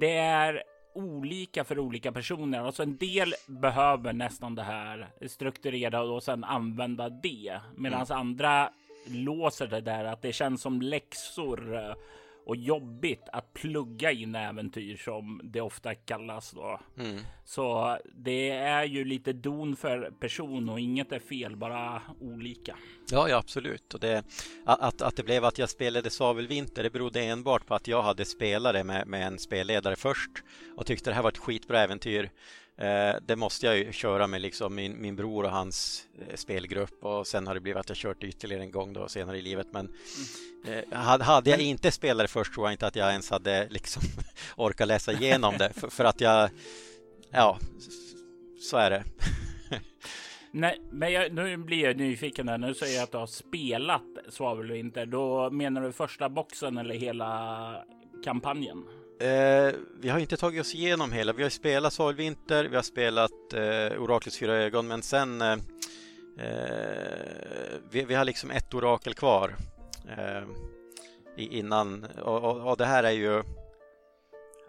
det 0.00 0.16
är 0.16 0.62
olika 0.94 1.64
för 1.64 1.78
olika 1.78 2.12
personer. 2.12 2.60
Alltså 2.60 2.82
en 2.82 2.96
del 2.96 3.34
behöver 3.46 4.12
nästan 4.12 4.54
det 4.54 4.62
här 4.62 5.08
strukturera 5.26 6.02
och 6.02 6.22
sen 6.22 6.44
använda 6.44 7.08
det. 7.08 7.60
Medan 7.76 8.02
mm. 8.02 8.18
andra 8.18 8.70
låser 9.06 9.66
det 9.66 9.80
där 9.80 10.04
att 10.04 10.22
det 10.22 10.32
känns 10.32 10.62
som 10.62 10.82
läxor 10.82 11.94
och 12.48 12.56
jobbigt 12.56 13.22
att 13.32 13.54
plugga 13.54 14.12
in 14.12 14.34
äventyr 14.34 14.96
som 14.96 15.40
det 15.44 15.60
ofta 15.60 15.94
kallas 15.94 16.50
då. 16.50 16.80
Mm. 16.98 17.18
Så 17.44 17.98
det 18.14 18.50
är 18.50 18.84
ju 18.84 19.04
lite 19.04 19.32
don 19.32 19.76
för 19.76 20.10
person 20.20 20.68
och 20.68 20.80
inget 20.80 21.12
är 21.12 21.18
fel, 21.18 21.56
bara 21.56 22.02
olika. 22.20 22.76
Ja, 23.10 23.28
ja 23.28 23.36
absolut. 23.36 23.94
Och 23.94 24.00
det, 24.00 24.24
att, 24.64 25.02
att 25.02 25.16
det 25.16 25.22
blev 25.22 25.44
att 25.44 25.58
jag 25.58 25.70
spelade 25.70 26.10
Svavelvinter, 26.10 26.82
det 26.82 26.90
berodde 26.90 27.20
enbart 27.20 27.66
på 27.66 27.74
att 27.74 27.88
jag 27.88 28.02
hade 28.02 28.24
spelare 28.24 28.84
med, 28.84 29.06
med 29.06 29.26
en 29.26 29.38
spelledare 29.38 29.96
först 29.96 30.30
och 30.76 30.86
tyckte 30.86 31.10
det 31.10 31.14
här 31.14 31.22
var 31.22 31.30
ett 31.30 31.38
skitbra 31.38 31.80
äventyr. 31.80 32.30
Eh, 32.78 33.16
det 33.26 33.36
måste 33.36 33.66
jag 33.66 33.78
ju 33.78 33.92
köra 33.92 34.26
med 34.26 34.40
liksom 34.40 34.74
min, 34.74 35.00
min 35.00 35.16
bror 35.16 35.44
och 35.44 35.50
hans 35.50 36.06
eh, 36.20 36.36
spelgrupp 36.36 37.04
och 37.04 37.26
sen 37.26 37.46
har 37.46 37.54
det 37.54 37.60
blivit 37.60 37.80
att 37.80 37.88
jag 37.88 37.98
kört 37.98 38.24
ytterligare 38.24 38.62
en 38.62 38.70
gång 38.70 38.92
då 38.92 39.08
senare 39.08 39.38
i 39.38 39.42
livet. 39.42 39.66
Men 39.72 39.88
eh, 40.66 40.98
hade 41.22 41.50
jag 41.50 41.60
inte 41.60 41.90
spelat 41.90 42.24
det 42.24 42.28
först 42.28 42.54
tror 42.54 42.66
jag 42.66 42.74
inte 42.74 42.86
att 42.86 42.96
jag 42.96 43.10
ens 43.10 43.30
hade 43.30 43.68
liksom 43.70 44.02
orkat 44.56 44.88
läsa 44.88 45.12
igenom 45.12 45.54
det 45.58 45.72
för, 45.72 45.88
för 45.88 46.04
att 46.04 46.20
jag, 46.20 46.50
ja, 47.30 47.58
så 48.60 48.76
är 48.76 48.90
det. 48.90 49.04
Nej, 50.50 50.80
men 50.90 51.12
jag, 51.12 51.32
nu 51.32 51.56
blir 51.56 51.84
jag 51.84 51.96
nyfiken 51.96 52.46
där. 52.46 52.58
Nu 52.58 52.74
säger 52.74 52.94
jag 52.94 53.02
att 53.02 53.12
du 53.12 53.18
har 53.18 53.26
spelat 53.26 54.02
Svavelvinter. 54.28 55.06
Då 55.06 55.50
menar 55.50 55.82
du 55.82 55.92
första 55.92 56.28
boxen 56.28 56.78
eller 56.78 56.94
hela 56.94 57.84
kampanjen? 58.24 58.84
Eh, 59.20 59.74
vi 60.00 60.08
har 60.08 60.18
inte 60.18 60.36
tagit 60.36 60.60
oss 60.60 60.74
igenom 60.74 61.12
hela. 61.12 61.32
Vi 61.32 61.42
har 61.42 61.50
spelat 61.50 61.92
Svalvinter, 61.92 62.64
vi 62.64 62.76
har 62.76 62.82
spelat 62.82 63.52
eh, 63.54 64.02
Oraklets 64.02 64.38
fyra 64.38 64.52
ögon, 64.52 64.88
men 64.88 65.02
sen 65.02 65.42
eh, 65.42 65.52
eh 65.52 65.58
vi, 67.90 68.04
vi, 68.04 68.14
har 68.14 68.24
liksom 68.24 68.50
ett 68.50 68.74
orakel 68.74 69.14
kvar 69.14 69.56
eh, 70.08 70.42
innan. 71.36 72.04
Och, 72.04 72.44
och, 72.44 72.70
och, 72.70 72.76
det 72.76 72.86
här 72.86 73.04
är 73.04 73.10
ju 73.10 73.42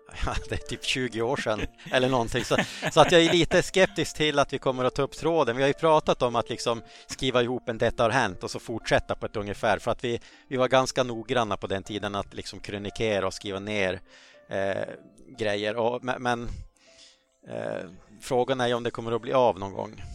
det 0.49 0.55
är 0.55 0.67
typ 0.67 0.83
20 0.83 1.21
år 1.21 1.37
sedan 1.37 1.61
eller 1.91 2.09
någonting. 2.09 2.45
Så, 2.45 2.57
så, 2.91 3.01
att 3.01 3.11
jag 3.11 3.21
är 3.21 3.33
lite 3.33 3.63
skeptisk 3.63 4.15
till 4.15 4.39
att 4.39 4.53
vi 4.53 4.59
kommer 4.59 4.83
att 4.83 4.95
ta 4.95 5.01
upp 5.01 5.17
tråden. 5.17 5.55
Vi 5.55 5.61
har 5.61 5.67
ju 5.67 5.73
pratat 5.73 6.21
om 6.21 6.35
att 6.35 6.49
liksom 6.49 6.81
skriva 7.07 7.43
ihop 7.43 7.69
en 7.69 7.77
Detta 7.77 8.03
har 8.03 8.09
hänt 8.09 8.43
och 8.43 8.51
så 8.51 8.59
fortsätta 8.59 9.15
på 9.15 9.25
ett 9.25 9.35
ungefär. 9.35 9.79
För 9.79 9.91
att 9.91 10.03
vi, 10.03 10.19
vi 10.47 10.57
var 10.57 10.67
ganska 10.67 11.03
noggranna 11.03 11.57
på 11.57 11.67
den 11.67 11.83
tiden 11.83 12.15
att 12.15 12.33
liksom 12.33 12.59
krönikera 12.59 13.27
och 13.27 13.33
skriva 13.33 13.59
ner 13.59 13.99
eh, 14.49 14.87
grejer. 15.37 15.75
Och, 15.75 16.03
men 16.03 16.49
eh, 17.47 17.89
frågan 18.21 18.61
är 18.61 18.67
ju 18.67 18.73
om 18.73 18.83
det 18.83 18.91
kommer 18.91 19.11
att 19.11 19.21
bli 19.21 19.33
av 19.33 19.59
någon 19.59 19.73
gång. 19.73 20.03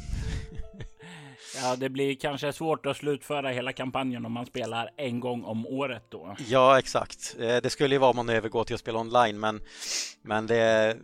Ja, 1.62 1.76
det 1.76 1.88
blir 1.88 2.14
kanske 2.14 2.52
svårt 2.52 2.86
att 2.86 2.96
slutföra 2.96 3.50
hela 3.50 3.72
kampanjen 3.72 4.26
om 4.26 4.32
man 4.32 4.46
spelar 4.46 4.90
en 4.96 5.20
gång 5.20 5.44
om 5.44 5.66
året 5.66 6.02
då. 6.08 6.36
Ja, 6.48 6.78
exakt. 6.78 7.36
Eh, 7.38 7.56
det 7.56 7.70
skulle 7.70 7.94
ju 7.94 7.98
vara 7.98 8.10
om 8.10 8.16
man 8.16 8.28
övergår 8.28 8.64
till 8.64 8.74
att 8.74 8.80
spela 8.80 8.98
online, 8.98 9.40
men, 9.40 9.60
men 10.22 10.46
det 10.46 10.96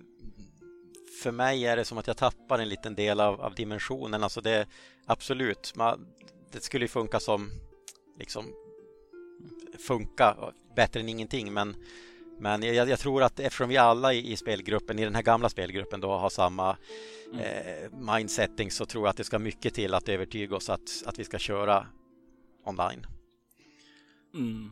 för 1.22 1.30
mig 1.30 1.66
är 1.66 1.76
det 1.76 1.84
som 1.84 1.98
att 1.98 2.06
jag 2.06 2.16
tappar 2.16 2.58
en 2.58 2.68
liten 2.68 2.94
del 2.94 3.20
av, 3.20 3.40
av 3.40 3.54
dimensionen. 3.54 4.22
Alltså 4.22 4.40
det 4.40 4.66
absolut, 5.06 5.72
man, 5.76 6.06
det 6.52 6.62
skulle 6.62 6.84
ju 6.84 6.88
funka 6.88 7.20
som 7.20 7.50
liksom 8.18 8.44
funka 9.86 10.36
bättre 10.76 11.00
än 11.00 11.08
ingenting, 11.08 11.52
men 11.52 11.76
men 12.40 12.62
jag, 12.62 12.88
jag, 12.88 12.98
tror 12.98 13.22
att 13.22 13.40
eftersom 13.40 13.68
vi 13.68 13.76
alla 13.76 14.12
i, 14.12 14.32
i, 14.32 14.36
spelgruppen, 14.36 14.98
i 14.98 15.04
den 15.04 15.14
här 15.14 15.22
gamla 15.22 15.48
spelgruppen 15.48 16.00
då 16.00 16.12
har 16.12 16.30
samma 16.30 16.76
mm. 17.32 17.40
eh, 17.40 18.14
mindsetting 18.14 18.70
så 18.70 18.86
tror 18.86 19.04
jag 19.04 19.10
att 19.10 19.16
det 19.16 19.24
ska 19.24 19.38
mycket 19.38 19.74
till 19.74 19.94
att 19.94 20.08
övertyga 20.08 20.56
oss 20.56 20.70
att, 20.70 20.90
att 21.06 21.18
vi 21.18 21.24
ska 21.24 21.38
köra 21.38 21.86
online. 22.64 23.06
Mm. 24.34 24.70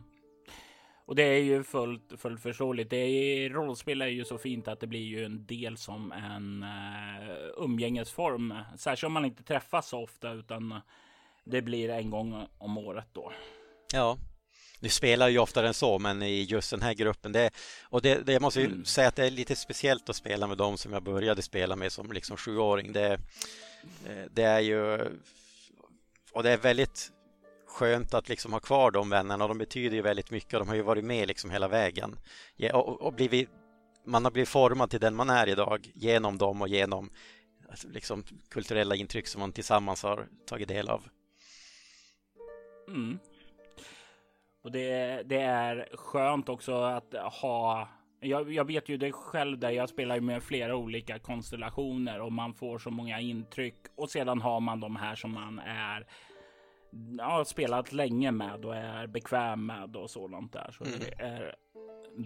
Och 1.09 1.15
det 1.15 1.23
är 1.23 1.43
ju 1.43 1.63
fullt, 1.65 2.13
fullt 2.17 2.43
förståeligt. 2.43 2.91
Det 2.91 2.97
är, 2.97 3.51
rollspel 3.51 4.03
är 4.03 4.07
ju 4.07 4.25
så 4.25 4.39
fint 4.39 4.69
att 4.69 4.81
det 4.81 4.87
blir 4.87 5.01
ju 5.05 5.25
en 5.25 5.47
del 5.47 5.77
som 5.77 6.13
en 6.13 6.63
uh, 6.63 7.65
umgängesform. 7.65 8.55
Särskilt 8.77 9.07
om 9.07 9.13
man 9.13 9.25
inte 9.25 9.43
träffas 9.43 9.89
så 9.89 10.03
ofta 10.03 10.33
utan 10.33 10.81
det 11.45 11.63
blir 11.63 11.89
en 11.89 12.11
gång 12.11 12.47
om 12.59 12.79
året 12.79 13.09
då. 13.13 13.33
Ja, 13.93 14.19
nu 14.81 14.89
spelar 14.89 15.29
ju 15.29 15.39
oftare 15.39 15.69
än 15.69 15.75
så, 15.75 15.99
men 15.99 16.23
i 16.23 16.43
just 16.43 16.71
den 16.71 16.83
här 16.83 16.95
gruppen. 16.95 17.33
Det, 17.33 17.51
och 17.83 18.03
det, 18.03 18.27
det 18.27 18.33
jag 18.33 18.43
måste 18.43 18.61
ju 18.61 18.67
mm. 18.67 18.85
säga 18.85 19.09
att 19.09 19.17
det 19.17 19.27
är 19.27 19.31
lite 19.31 19.57
speciellt 19.57 20.09
att 20.09 20.17
spela 20.17 20.47
med 20.47 20.59
dem 20.59 20.79
som 20.79 20.93
jag 20.93 21.03
började 21.03 21.43
spela 21.43 21.77
med 21.77 21.93
som 21.93 22.13
liksom 22.13 22.37
sjuåring. 22.37 22.93
Det, 22.93 23.13
eh, 24.07 24.25
det 24.31 24.43
är 24.43 24.61
ju... 24.61 24.99
Och 26.33 26.43
det 26.43 26.51
är 26.51 26.57
väldigt 26.57 27.13
skönt 27.67 28.15
att 28.15 28.29
liksom 28.29 28.53
ha 28.53 28.61
kvar 28.61 28.91
de 28.91 29.11
vännerna. 29.11 29.49
De 29.49 29.59
betyder 29.59 29.97
ju 29.97 30.03
väldigt 30.03 30.31
mycket 30.31 30.55
och 30.55 30.61
de 30.61 30.69
har 30.69 30.75
ju 30.75 30.83
varit 30.83 31.05
med 31.05 31.29
liksom 31.29 31.51
hela 31.51 31.69
vägen. 31.69 32.17
Och, 32.73 33.03
och 33.03 33.13
blivit, 33.13 33.49
man 34.05 34.25
har 34.25 34.33
blivit 34.33 34.49
formad 34.49 34.91
till 34.91 35.01
den 35.01 35.15
man 35.15 35.31
är 35.31 35.49
idag 35.49 35.91
genom 35.95 36.39
dem 36.39 36.63
och 36.63 36.69
genom 36.69 37.11
liksom, 37.93 38.25
kulturella 38.49 38.95
intryck 38.95 39.29
som 39.29 39.41
man 39.41 39.53
tillsammans 39.53 40.03
har 40.03 40.29
tagit 40.47 40.69
del 40.69 40.89
av. 40.89 41.03
Mm. 42.89 43.19
Och 44.69 44.73
det, 44.73 45.23
det 45.27 45.41
är 45.41 45.89
skönt 45.97 46.49
också 46.49 46.73
att 46.73 47.15
ha 47.15 47.89
jag, 48.21 48.53
jag, 48.53 48.65
vet 48.65 48.89
ju 48.89 48.97
det 48.97 49.13
själv 49.13 49.59
där 49.59 49.71
jag 49.71 49.89
spelar 49.89 50.21
med 50.21 50.43
flera 50.43 50.77
olika 50.77 51.19
konstellationer 51.19 52.21
och 52.21 52.33
man 52.33 52.55
får 52.55 52.79
så 52.79 52.91
många 52.91 53.21
intryck 53.21 53.75
och 53.97 54.11
sedan 54.11 54.41
har 54.41 54.61
man 54.61 54.81
de 54.81 54.97
här 54.97 55.15
som 55.15 55.33
man 55.33 55.59
är 55.59 56.07
ja, 57.19 57.45
spelat 57.45 57.93
länge 57.93 58.31
med 58.31 58.65
och 58.65 58.77
är 58.77 59.07
bekväm 59.07 59.67
med 59.67 59.97
och 59.97 60.11
sådant 60.11 60.53
där. 60.53 60.71
Så 60.79 60.85
mm. 60.85 60.99
det 60.99 61.23
är 61.23 61.55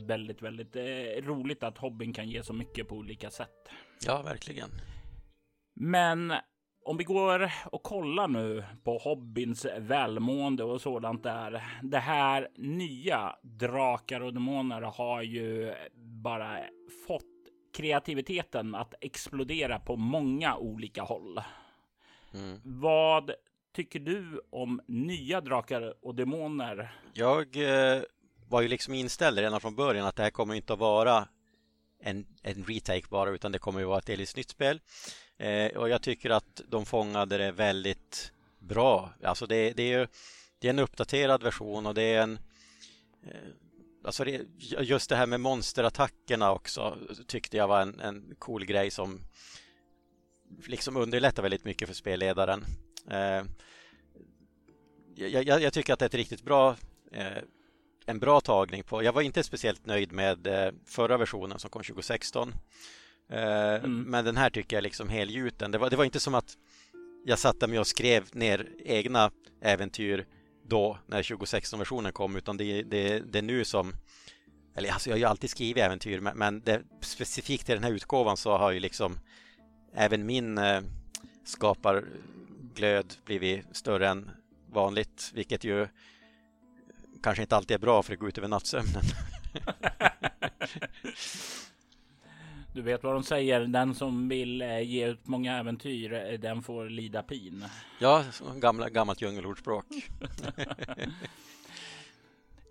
väldigt, 0.07 0.43
väldigt 0.43 0.77
eh, 0.77 1.27
roligt 1.27 1.63
att 1.63 1.79
hobbyn 1.79 2.13
kan 2.13 2.29
ge 2.29 2.43
så 2.43 2.53
mycket 2.53 2.89
på 2.89 2.95
olika 2.95 3.31
sätt. 3.31 3.69
Ja, 4.07 4.23
verkligen. 4.23 4.71
Men 5.75 6.33
om 6.85 6.97
vi 6.97 7.05
går 7.05 7.53
och 7.65 7.83
kollar 7.83 8.29
nu 8.29 8.65
på 8.85 8.99
hobbyns 8.99 9.67
välmående 9.79 10.65
och 10.65 10.81
sådant 10.81 11.23
där. 11.23 11.65
Det 11.83 11.99
här 11.99 12.49
nya 12.57 13.37
Drakar 13.43 14.21
och 14.21 14.35
Demoner 14.35 14.81
har 14.81 15.23
ju 15.23 15.75
bara 15.95 16.59
fått 17.07 17.23
kreativiteten 17.77 18.75
att 18.75 18.95
explodera 19.01 19.79
på 19.79 19.97
många 19.97 20.57
olika 20.57 21.03
håll. 21.03 21.41
Mm. 22.35 22.61
Vad 22.65 23.31
tycker 23.75 24.01
du 24.01 24.41
om 24.51 24.81
nya 24.87 25.41
Drakar 25.41 25.95
och 26.07 26.15
Demoner? 26.15 26.97
Jag 27.13 27.57
eh, 27.57 28.03
var 28.49 28.61
ju 28.61 28.69
liksom 28.69 28.95
inställd 28.95 29.39
redan 29.39 29.61
från 29.61 29.77
början 29.77 30.07
att 30.07 30.17
det 30.17 30.23
här 30.23 30.31
kommer 30.31 30.55
inte 30.55 30.73
att 30.73 30.79
vara 30.79 31.29
en, 32.01 32.27
en 32.43 32.65
retake 32.65 33.07
bara 33.11 33.31
utan 33.31 33.53
det 33.53 33.59
kommer 33.59 33.83
att 33.83 33.89
vara 33.89 33.99
ett 33.99 34.07
delvis 34.07 34.37
nytt 34.37 34.51
spel. 34.51 34.81
Eh, 35.43 35.77
och 35.77 35.89
jag 35.89 36.03
tycker 36.03 36.31
att 36.31 36.61
de 36.69 36.87
fångade 36.87 37.39
det 37.39 37.53
väldigt 37.53 38.33
bra. 38.59 39.13
Alltså 39.23 39.47
det, 39.47 39.73
det 39.73 39.83
är 39.83 39.99
ju 39.99 40.07
det 40.59 40.69
är 40.69 40.71
en 40.71 40.79
uppdaterad 40.79 41.43
version 41.43 41.87
och 41.87 41.95
det 41.95 42.03
är 42.03 42.23
en 42.23 42.39
eh, 43.27 43.51
Alltså 44.05 44.25
det, 44.25 44.41
just 44.81 45.09
det 45.09 45.17
här 45.17 45.27
med 45.27 45.41
monsterattackerna 45.41 46.53
också 46.53 46.99
tyckte 47.27 47.57
jag 47.57 47.69
var 47.69 47.81
en, 47.81 48.01
en 48.01 48.35
cool 48.39 48.65
grej 48.65 48.91
som 48.91 49.21
liksom 50.67 50.97
underlättar 50.97 51.43
väldigt 51.43 51.65
mycket 51.65 51.89
för 51.89 51.95
spelledaren. 51.95 52.65
Eh, 53.11 53.45
jag, 55.15 55.45
jag, 55.45 55.63
jag, 55.63 55.73
tycker 55.73 55.93
att 55.93 55.99
det 55.99 56.05
är 56.05 56.09
ett 56.09 56.15
riktigt 56.15 56.43
bra 56.43 56.77
eh, 57.13 57.43
en 58.07 58.19
bra 58.19 58.41
tagning 58.41 58.83
på. 58.83 59.03
Jag 59.03 59.13
var 59.13 59.23
inte 59.23 59.43
speciellt 59.43 59.87
nöjd 59.87 60.13
med 60.13 60.47
eh, 60.47 60.73
förra 60.87 61.17
versionen 61.17 61.59
som 61.59 61.71
kom 61.71 61.83
2016. 61.83 62.55
Eh, 63.31 63.75
mm. 63.75 64.03
Men 64.03 64.25
den 64.25 64.37
här 64.37 64.51
tycker 64.51 64.77
jag 64.77 64.83
liksom 64.83 65.09
helgjuten. 65.09 65.71
Det 65.71 65.79
var, 65.79 65.91
det 65.91 65.97
var 65.97 66.05
inte 66.05 66.21
som 66.21 66.35
att 66.35 66.57
jag 67.25 67.39
satte 67.39 67.67
mig 67.67 67.79
och 67.79 67.87
skrev 67.87 68.25
ner 68.33 68.69
egna 68.85 69.31
äventyr 69.61 70.27
då 70.67 70.99
när 71.07 71.23
2016-versionen 71.23 72.13
kom 72.13 72.37
utan 72.37 72.57
det, 72.57 72.83
det, 72.83 73.19
det 73.19 73.39
är 73.39 73.43
nu 73.43 73.65
som 73.65 73.93
eller 74.75 74.93
alltså 74.93 75.11
jag 75.11 75.15
har 75.15 75.19
ju 75.19 75.25
alltid 75.25 75.51
skrivit 75.51 75.85
äventyr 75.85 76.21
men, 76.21 76.39
men 76.39 76.61
det, 76.61 76.83
specifikt 77.01 77.69
i 77.69 77.73
den 77.73 77.85
här 77.85 77.91
utgåvan 77.91 78.37
så 78.37 78.57
har 78.57 78.71
ju 78.71 78.81
liksom 78.81 79.19
även 79.95 80.27
min 80.27 80.59
eh, 80.59 80.83
skaparglöd 81.45 83.15
blivit 83.25 83.77
större 83.77 84.09
än 84.09 84.31
vanligt 84.71 85.31
vilket 85.35 85.65
ju 85.65 85.89
kanske 87.23 87.43
inte 87.43 87.57
alltid 87.57 87.75
är 87.75 87.79
bra 87.79 88.03
för 88.03 88.13
att 88.13 88.19
gå 88.19 88.29
ut 88.29 88.39
över 88.39 88.49
nattsömnen. 88.49 89.03
Du 92.75 92.83
vet 92.83 93.03
vad 93.03 93.15
de 93.15 93.23
säger, 93.23 93.61
den 93.61 93.95
som 93.95 94.29
vill 94.29 94.63
eh, 94.63 94.81
ge 94.81 95.07
ut 95.07 95.27
många 95.27 95.59
äventyr, 95.59 96.13
eh, 96.13 96.39
den 96.39 96.63
får 96.63 96.89
lida 96.89 97.23
pin. 97.23 97.65
Ja, 97.99 98.25
gamla, 98.57 98.89
gammalt 98.89 99.23
djungelordspråk. 99.23 99.85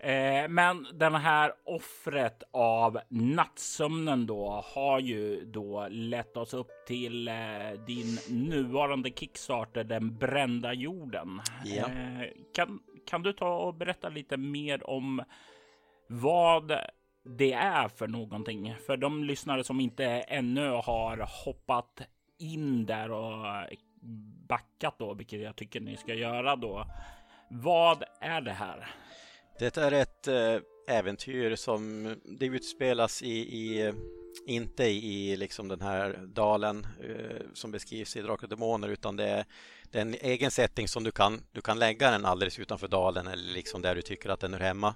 Eh, 0.04 0.48
men 0.48 0.86
den 0.94 1.14
här 1.14 1.52
offret 1.64 2.42
av 2.52 2.98
nattsömnen 3.08 4.26
då 4.26 4.64
har 4.74 5.00
ju 5.00 5.44
då 5.44 5.88
lett 5.90 6.36
oss 6.36 6.54
upp 6.54 6.70
till 6.86 7.30
din 7.86 8.18
nuvarande 8.28 9.10
Kickstarter, 9.10 9.84
den 9.84 10.16
brända 10.16 10.72
jorden. 10.72 11.40
Ja. 11.64 11.88
kan, 12.54 12.80
kan 13.06 13.22
du 13.22 13.32
ta 13.32 13.56
och 13.56 13.74
berätta 13.74 14.08
lite 14.08 14.36
mer 14.36 14.90
om 14.90 15.22
vad 16.06 16.72
det 17.24 17.52
är 17.52 17.88
för 17.88 18.08
någonting. 18.08 18.74
För 18.86 18.96
de 18.96 19.24
lyssnare 19.24 19.64
som 19.64 19.80
inte 19.80 20.04
ännu 20.06 20.68
har 20.68 21.44
hoppat 21.44 22.00
in 22.38 22.86
där 22.86 23.10
och 23.10 23.66
backat 24.48 24.98
då, 24.98 25.14
vilket 25.14 25.40
jag 25.40 25.56
tycker 25.56 25.80
ni 25.80 25.96
ska 25.96 26.14
göra 26.14 26.56
då. 26.56 26.86
Vad 27.50 28.04
är 28.20 28.40
det 28.40 28.52
här? 28.52 28.94
Det 29.58 29.76
är 29.76 29.92
ett 29.92 30.28
eh, 30.28 30.56
äventyr 30.88 31.56
som 31.56 32.14
det 32.24 32.46
utspelas 32.46 33.22
i, 33.22 33.38
i 33.38 33.92
inte 34.46 34.84
i 34.84 35.36
liksom 35.36 35.68
den 35.68 35.80
här 35.80 36.18
dalen 36.26 36.86
eh, 37.02 37.42
som 37.54 37.70
beskrivs 37.70 38.16
i 38.16 38.22
Drakar 38.22 38.44
och 38.44 38.48
Demoner 38.48 38.88
utan 38.88 39.16
det 39.16 39.28
är, 39.28 39.44
det 39.90 39.98
är 39.98 40.02
en 40.02 40.14
egen 40.14 40.50
setting 40.50 40.88
som 40.88 41.04
du 41.04 41.10
kan, 41.10 41.40
du 41.52 41.60
kan 41.60 41.78
lägga 41.78 42.10
den 42.10 42.24
alldeles 42.24 42.58
utanför 42.58 42.88
dalen 42.88 43.26
eller 43.26 43.52
liksom 43.52 43.82
där 43.82 43.94
du 43.94 44.02
tycker 44.02 44.28
att 44.28 44.40
den 44.40 44.54
är 44.54 44.60
hemma. 44.60 44.94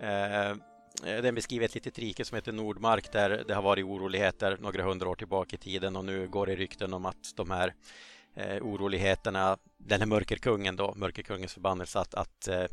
Eh, 0.00 0.56
Eh, 1.04 1.22
den 1.22 1.34
beskriver 1.34 1.64
ett 1.64 1.74
litet 1.74 1.98
rike 1.98 2.24
som 2.24 2.34
heter 2.34 2.52
Nordmark 2.52 3.12
där 3.12 3.44
det 3.48 3.54
har 3.54 3.62
varit 3.62 3.84
oroligheter 3.84 4.58
några 4.60 4.82
hundra 4.82 5.08
år 5.08 5.14
tillbaka 5.14 5.56
i 5.56 5.58
tiden 5.58 5.96
och 5.96 6.04
nu 6.04 6.28
går 6.28 6.46
det 6.46 6.56
rykten 6.56 6.94
om 6.94 7.06
att 7.06 7.36
de 7.36 7.50
här 7.50 7.74
eh, 8.34 8.62
oroligheterna, 8.62 9.58
den 9.78 10.00
här 10.00 10.06
mörkerkungen 10.06 10.76
då, 10.76 10.94
mörkerkungens 10.96 11.54
förbannelse, 11.54 11.98
att, 11.98 12.14
att 12.14 12.48
eh, 12.48 12.64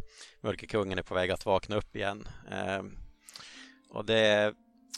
mörkerkungen 0.42 0.98
är 0.98 1.04
på 1.04 1.14
väg 1.14 1.32
att 1.32 1.46
vakna 1.46 1.76
upp 1.76 1.96
igen. 1.96 2.28
Eh, 2.52 2.84
och 3.90 4.06
det, 4.06 4.54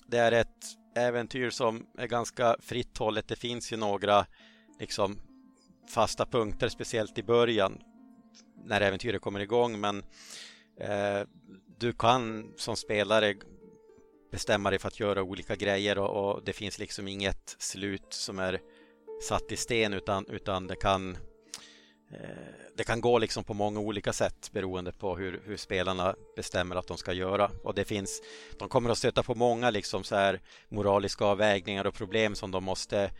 det 0.07 0.17
är 0.17 0.31
ett 0.31 0.65
äventyr 0.95 1.49
som 1.49 1.87
är 1.97 2.07
ganska 2.07 2.55
fritt 2.59 2.97
hållet. 2.97 3.27
Det 3.27 3.35
finns 3.35 3.73
ju 3.73 3.77
några 3.77 4.25
liksom 4.79 5.17
fasta 5.93 6.25
punkter, 6.25 6.69
speciellt 6.69 7.17
i 7.17 7.23
början 7.23 7.81
när 8.65 8.81
äventyret 8.81 9.21
kommer 9.21 9.39
igång, 9.39 9.79
men 9.79 10.03
eh, 10.79 11.21
du 11.77 11.93
kan 11.93 12.53
som 12.57 12.75
spelare 12.75 13.35
bestämma 14.31 14.69
dig 14.69 14.79
för 14.79 14.87
att 14.87 14.99
göra 14.99 15.23
olika 15.23 15.55
grejer 15.55 15.97
och, 15.97 16.35
och, 16.35 16.43
det 16.43 16.53
finns 16.53 16.79
liksom 16.79 17.07
inget 17.07 17.55
slut 17.59 18.07
som 18.09 18.39
är 18.39 18.61
satt 19.21 19.51
i 19.51 19.57
sten 19.57 19.93
utan, 19.93 20.25
utan 20.27 20.67
det 20.67 20.75
kan 20.75 21.17
eh, 22.11 22.65
det 22.77 22.83
kan 22.83 23.01
gå 23.01 23.19
liksom 23.19 23.43
på 23.43 23.53
många 23.53 23.79
olika 23.79 24.13
sätt 24.13 24.51
beroende 24.51 24.91
på 24.91 25.17
hur, 25.17 25.41
hur, 25.45 25.57
spelarna 25.57 26.15
bestämmer 26.35 26.75
att 26.75 26.87
de 26.87 26.97
ska 26.97 27.13
göra. 27.13 27.51
Och 27.63 27.75
det 27.75 27.85
finns, 27.85 28.21
de 28.59 28.69
kommer 28.69 28.89
att 28.89 28.97
stöta 28.97 29.23
på 29.23 29.35
många 29.35 29.69
liksom 29.69 30.03
så 30.03 30.15
här 30.15 30.41
moraliska 30.69 31.25
avvägningar 31.25 31.87
och 31.87 31.93
problem 31.93 32.35
som 32.35 32.51
de 32.51 32.63
måste 32.63 33.11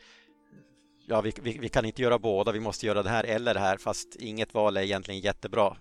Ja, 1.08 1.22
vi, 1.22 1.34
vi, 1.42 1.58
vi, 1.58 1.70
kan 1.70 1.86
inte 1.86 2.02
göra 2.02 2.20
båda, 2.20 2.52
vi 2.52 2.60
måste 2.60 2.86
göra 2.86 3.04
det 3.04 3.10
här 3.10 3.24
eller 3.24 3.54
det 3.54 3.60
här 3.60 3.78
fast 3.78 4.16
inget 4.16 4.54
val 4.54 4.78
är 4.78 4.82
egentligen 4.82 5.20
jättebra. 5.20 5.78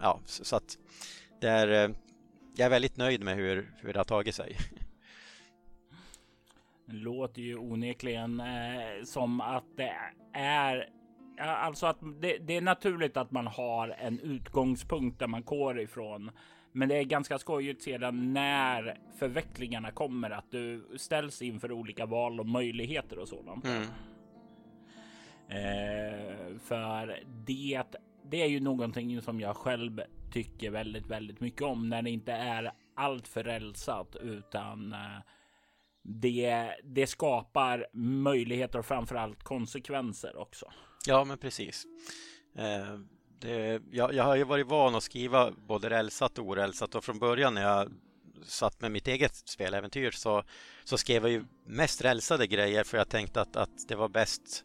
Ja, 0.00 0.20
så, 0.26 0.44
så 0.44 0.56
att 0.56 0.78
det 1.40 1.48
är, 1.48 1.68
eh, 1.68 1.94
jag 2.56 2.66
är 2.66 2.70
väldigt 2.70 2.96
nöjd 2.96 3.24
med 3.24 3.36
hur, 3.36 3.70
hur 3.76 3.92
det 3.92 3.98
har 3.98 4.04
tagit 4.04 4.34
sig. 4.34 4.56
Det 6.86 6.96
låter 6.96 7.42
ju 7.42 7.56
onekligen 7.56 8.40
eh, 8.40 9.04
som 9.04 9.40
att 9.40 9.64
det 9.76 9.94
är 10.32 10.88
Alltså 11.40 11.86
att 11.86 11.98
det, 12.20 12.38
det, 12.38 12.56
är 12.56 12.60
naturligt 12.60 13.16
att 13.16 13.30
man 13.30 13.46
har 13.46 13.88
en 13.88 14.20
utgångspunkt 14.20 15.18
där 15.18 15.26
man 15.26 15.42
går 15.42 15.80
ifrån. 15.80 16.30
Men 16.72 16.88
det 16.88 16.96
är 16.96 17.02
ganska 17.02 17.38
skojigt 17.38 17.82
sedan 17.82 18.32
när 18.32 18.98
förvecklingarna 19.18 19.90
kommer 19.90 20.30
att 20.30 20.50
du 20.50 20.88
ställs 20.96 21.42
inför 21.42 21.72
olika 21.72 22.06
val 22.06 22.40
och 22.40 22.46
möjligheter 22.46 23.18
och 23.18 23.28
sådant. 23.28 23.64
Mm. 23.64 23.82
Eh, 25.48 26.58
för 26.64 27.22
det, 27.46 27.98
det 28.30 28.42
är 28.42 28.46
ju 28.46 28.60
någonting 28.60 29.22
som 29.22 29.40
jag 29.40 29.56
själv 29.56 30.00
tycker 30.32 30.70
väldigt, 30.70 31.06
väldigt 31.06 31.40
mycket 31.40 31.62
om 31.62 31.88
när 31.88 32.02
det 32.02 32.10
inte 32.10 32.32
är 32.32 32.72
allt 32.94 33.28
för 33.28 33.44
rälsat 33.44 34.16
utan 34.20 34.92
eh, 34.92 35.22
det, 36.02 36.74
det 36.84 37.06
skapar 37.06 37.86
möjligheter 37.92 38.78
och 38.78 38.86
framförallt 38.86 39.42
konsekvenser 39.42 40.36
också. 40.36 40.66
Ja, 41.06 41.24
men 41.24 41.38
precis. 41.38 41.86
Eh, 42.56 42.98
det, 43.40 43.82
jag, 43.90 44.14
jag 44.14 44.24
har 44.24 44.36
ju 44.36 44.44
varit 44.44 44.66
van 44.66 44.94
att 44.94 45.02
skriva 45.02 45.50
både 45.50 45.90
rälsat 45.90 46.38
och 46.38 46.46
orälsat 46.46 46.94
och 46.94 47.04
från 47.04 47.18
början 47.18 47.54
när 47.54 47.62
jag 47.62 47.92
satt 48.44 48.80
med 48.80 48.92
mitt 48.92 49.08
eget 49.08 49.36
speläventyr 49.36 50.10
så, 50.10 50.42
så 50.84 50.98
skrev 50.98 51.22
jag 51.22 51.30
ju 51.30 51.44
mest 51.66 52.04
rälsade 52.04 52.46
grejer 52.46 52.84
för 52.84 52.98
jag 52.98 53.08
tänkte 53.08 53.40
att, 53.40 53.56
att 53.56 53.88
det 53.88 53.96
var 53.96 54.08
bäst 54.08 54.64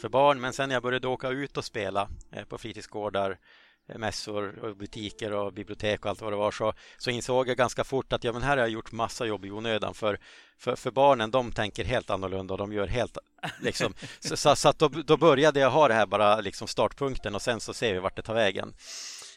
för 0.00 0.08
barn. 0.08 0.40
Men 0.40 0.52
sen 0.52 0.68
när 0.68 0.76
jag 0.76 0.82
började 0.82 1.08
åka 1.08 1.28
ut 1.28 1.56
och 1.56 1.64
spela 1.64 2.08
eh, 2.32 2.44
på 2.44 2.58
fritidsgårdar 2.58 3.38
mässor 3.86 4.58
och 4.64 4.76
butiker 4.76 5.32
och 5.32 5.52
bibliotek 5.52 6.04
och 6.04 6.10
allt 6.10 6.20
vad 6.20 6.32
det 6.32 6.36
var 6.36 6.50
så, 6.50 6.72
så 6.98 7.10
insåg 7.10 7.48
jag 7.48 7.56
ganska 7.56 7.84
fort 7.84 8.12
att 8.12 8.24
ja, 8.24 8.32
men 8.32 8.42
här 8.42 8.50
har 8.50 8.56
jag 8.56 8.68
gjort 8.68 8.92
massa 8.92 9.26
jobb 9.26 9.44
i 9.44 9.50
onödan 9.50 9.94
för, 9.94 10.18
för, 10.58 10.76
för 10.76 10.90
barnen 10.90 11.30
de 11.30 11.52
tänker 11.52 11.84
helt 11.84 12.10
annorlunda 12.10 12.54
och 12.54 12.58
de 12.58 12.72
gör 12.72 12.86
helt 12.86 13.18
liksom, 13.60 13.94
så, 14.20 14.36
så, 14.36 14.56
så, 14.56 14.68
att 14.68 14.78
då, 14.78 14.88
då 14.88 15.16
började 15.16 15.60
jag 15.60 15.70
ha 15.70 15.88
det 15.88 15.94
här 15.94 16.06
bara 16.06 16.40
liksom 16.40 16.68
startpunkten 16.68 17.34
och 17.34 17.42
sen 17.42 17.60
så 17.60 17.74
ser 17.74 17.92
vi 17.92 17.98
vart 17.98 18.16
det 18.16 18.22
tar 18.22 18.34
vägen 18.34 18.74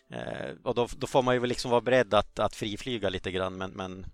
eh, 0.10 0.50
och 0.64 0.76
då, 0.76 0.88
då 0.98 1.08
får 1.08 1.22
man 1.22 1.36
ju 1.36 1.46
liksom 1.46 1.72
vara 1.72 1.82
beredd 1.82 2.14
att, 2.14 2.40
att 2.40 2.56
friflyga 2.56 3.10
lite 3.10 3.32
grann 3.32 3.58
men, 3.58 3.72
men 3.72 4.06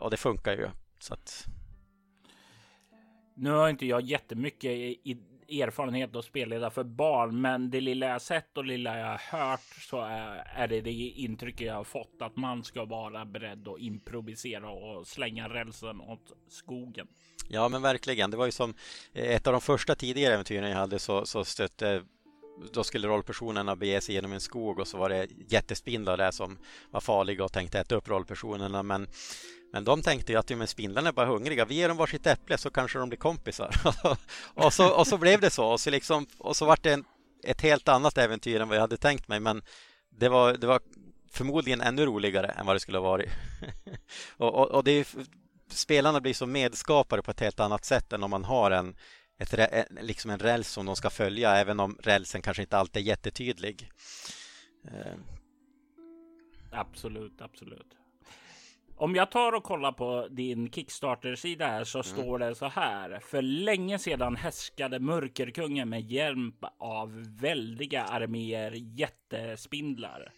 och 0.00 0.10
det 0.10 0.16
funkar 0.16 0.52
ju 0.52 0.68
så 0.98 1.14
att 1.14 1.46
nu 3.36 3.50
har 3.50 3.68
inte 3.68 3.86
jag 3.86 4.02
jättemycket 4.02 4.70
i, 4.70 5.18
erfarenhet 5.48 6.16
och 6.16 6.24
spelleda 6.24 6.70
för 6.70 6.84
barn, 6.84 7.40
men 7.40 7.70
det 7.70 7.80
lilla 7.80 8.06
jag 8.06 8.22
sett 8.22 8.58
och 8.58 8.64
lilla 8.64 8.98
jag 8.98 9.18
hört 9.18 9.74
så 9.80 10.00
är, 10.00 10.52
är 10.54 10.68
det 10.68 10.80
det 10.80 10.90
intrycket 10.90 11.66
jag 11.66 11.74
har 11.74 11.84
fått 11.84 12.16
att 12.20 12.36
man 12.36 12.64
ska 12.64 12.84
vara 12.84 13.24
beredd 13.24 13.68
att 13.68 13.80
improvisera 13.80 14.70
och 14.70 15.06
slänga 15.06 15.48
rälsen 15.48 16.00
åt 16.00 16.32
skogen. 16.48 17.06
Ja, 17.48 17.68
men 17.68 17.82
verkligen. 17.82 18.30
Det 18.30 18.36
var 18.36 18.46
ju 18.46 18.52
som 18.52 18.74
eh, 19.12 19.30
ett 19.36 19.46
av 19.46 19.52
de 19.52 19.60
första 19.60 19.94
tidigare 19.94 20.34
äventyren 20.34 20.70
jag 20.70 20.76
hade 20.76 20.98
så, 20.98 21.26
så 21.26 21.44
stötte 21.44 22.02
då 22.72 22.84
skulle 22.84 23.08
rollpersonerna 23.08 23.76
bege 23.76 24.00
sig 24.00 24.14
genom 24.14 24.32
en 24.32 24.40
skog 24.40 24.78
och 24.78 24.88
så 24.88 24.98
var 24.98 25.08
det 25.08 25.28
jättespindlar 25.48 26.16
där 26.16 26.30
som 26.30 26.58
var 26.90 27.00
farliga 27.00 27.44
och 27.44 27.52
tänkte 27.52 27.78
äta 27.78 27.94
upp 27.94 28.08
rollpersonerna. 28.08 28.82
Men 28.82 29.06
men 29.74 29.84
de 29.84 30.02
tänkte 30.02 30.32
ju 30.32 30.38
att 30.38 30.50
ja, 30.50 30.66
spindlarna 30.66 31.08
är 31.08 31.12
bara 31.12 31.26
hungriga. 31.26 31.64
Vi 31.64 31.74
ger 31.74 31.88
dem 31.88 31.96
varsitt 31.96 32.26
äpple 32.26 32.58
så 32.58 32.70
kanske 32.70 32.98
de 32.98 33.08
blir 33.08 33.18
kompisar. 33.18 33.74
och, 34.54 34.72
så, 34.72 34.94
och 34.94 35.06
så 35.06 35.18
blev 35.18 35.40
det 35.40 35.50
så. 35.50 35.66
Och 35.66 35.80
så, 35.80 35.90
liksom, 35.90 36.26
och 36.38 36.56
så 36.56 36.66
var 36.66 36.78
det 36.82 36.92
en, 36.92 37.04
ett 37.44 37.60
helt 37.60 37.88
annat 37.88 38.18
äventyr 38.18 38.60
än 38.60 38.68
vad 38.68 38.76
jag 38.76 38.80
hade 38.80 38.96
tänkt 38.96 39.28
mig. 39.28 39.40
Men 39.40 39.62
det 40.10 40.28
var, 40.28 40.52
det 40.52 40.66
var 40.66 40.80
förmodligen 41.30 41.80
ännu 41.80 42.06
roligare 42.06 42.46
än 42.46 42.66
vad 42.66 42.76
det 42.76 42.80
skulle 42.80 42.98
ha 42.98 43.02
varit. 43.02 43.30
och, 44.36 44.54
och, 44.54 44.70
och 44.70 44.84
det 44.84 44.90
är, 44.90 45.06
spelarna 45.68 46.20
blir 46.20 46.34
som 46.34 46.52
medskapare 46.52 47.22
på 47.22 47.30
ett 47.30 47.40
helt 47.40 47.60
annat 47.60 47.84
sätt 47.84 48.12
än 48.12 48.22
om 48.22 48.30
man 48.30 48.44
har 48.44 48.70
en, 48.70 48.96
ett, 49.38 49.86
liksom 50.00 50.30
en 50.30 50.38
räls 50.38 50.68
som 50.68 50.86
de 50.86 50.96
ska 50.96 51.10
följa, 51.10 51.56
även 51.56 51.80
om 51.80 51.98
rälsen 52.02 52.42
kanske 52.42 52.62
inte 52.62 52.78
alltid 52.78 53.02
är 53.02 53.06
jättetydlig. 53.06 53.90
Eh. 54.88 55.14
Absolut, 56.70 57.40
absolut. 57.40 58.03
Om 58.96 59.14
jag 59.14 59.30
tar 59.30 59.52
och 59.52 59.64
kollar 59.64 59.92
på 59.92 60.28
din 60.30 60.70
Kickstarter-sida 60.70 61.66
här 61.66 61.84
så 61.84 61.98
mm. 61.98 62.04
står 62.04 62.38
det 62.38 62.54
så 62.54 62.66
här. 62.66 63.20
För 63.20 63.42
länge 63.42 63.98
sedan 63.98 64.36
härskade 64.36 65.00
mörkerkungen 65.00 65.88
med 65.88 66.10
hjälp 66.10 66.64
av 66.78 67.24
väldiga 67.40 68.04
arméer 68.04 68.72
jättespindlar. 68.74 70.32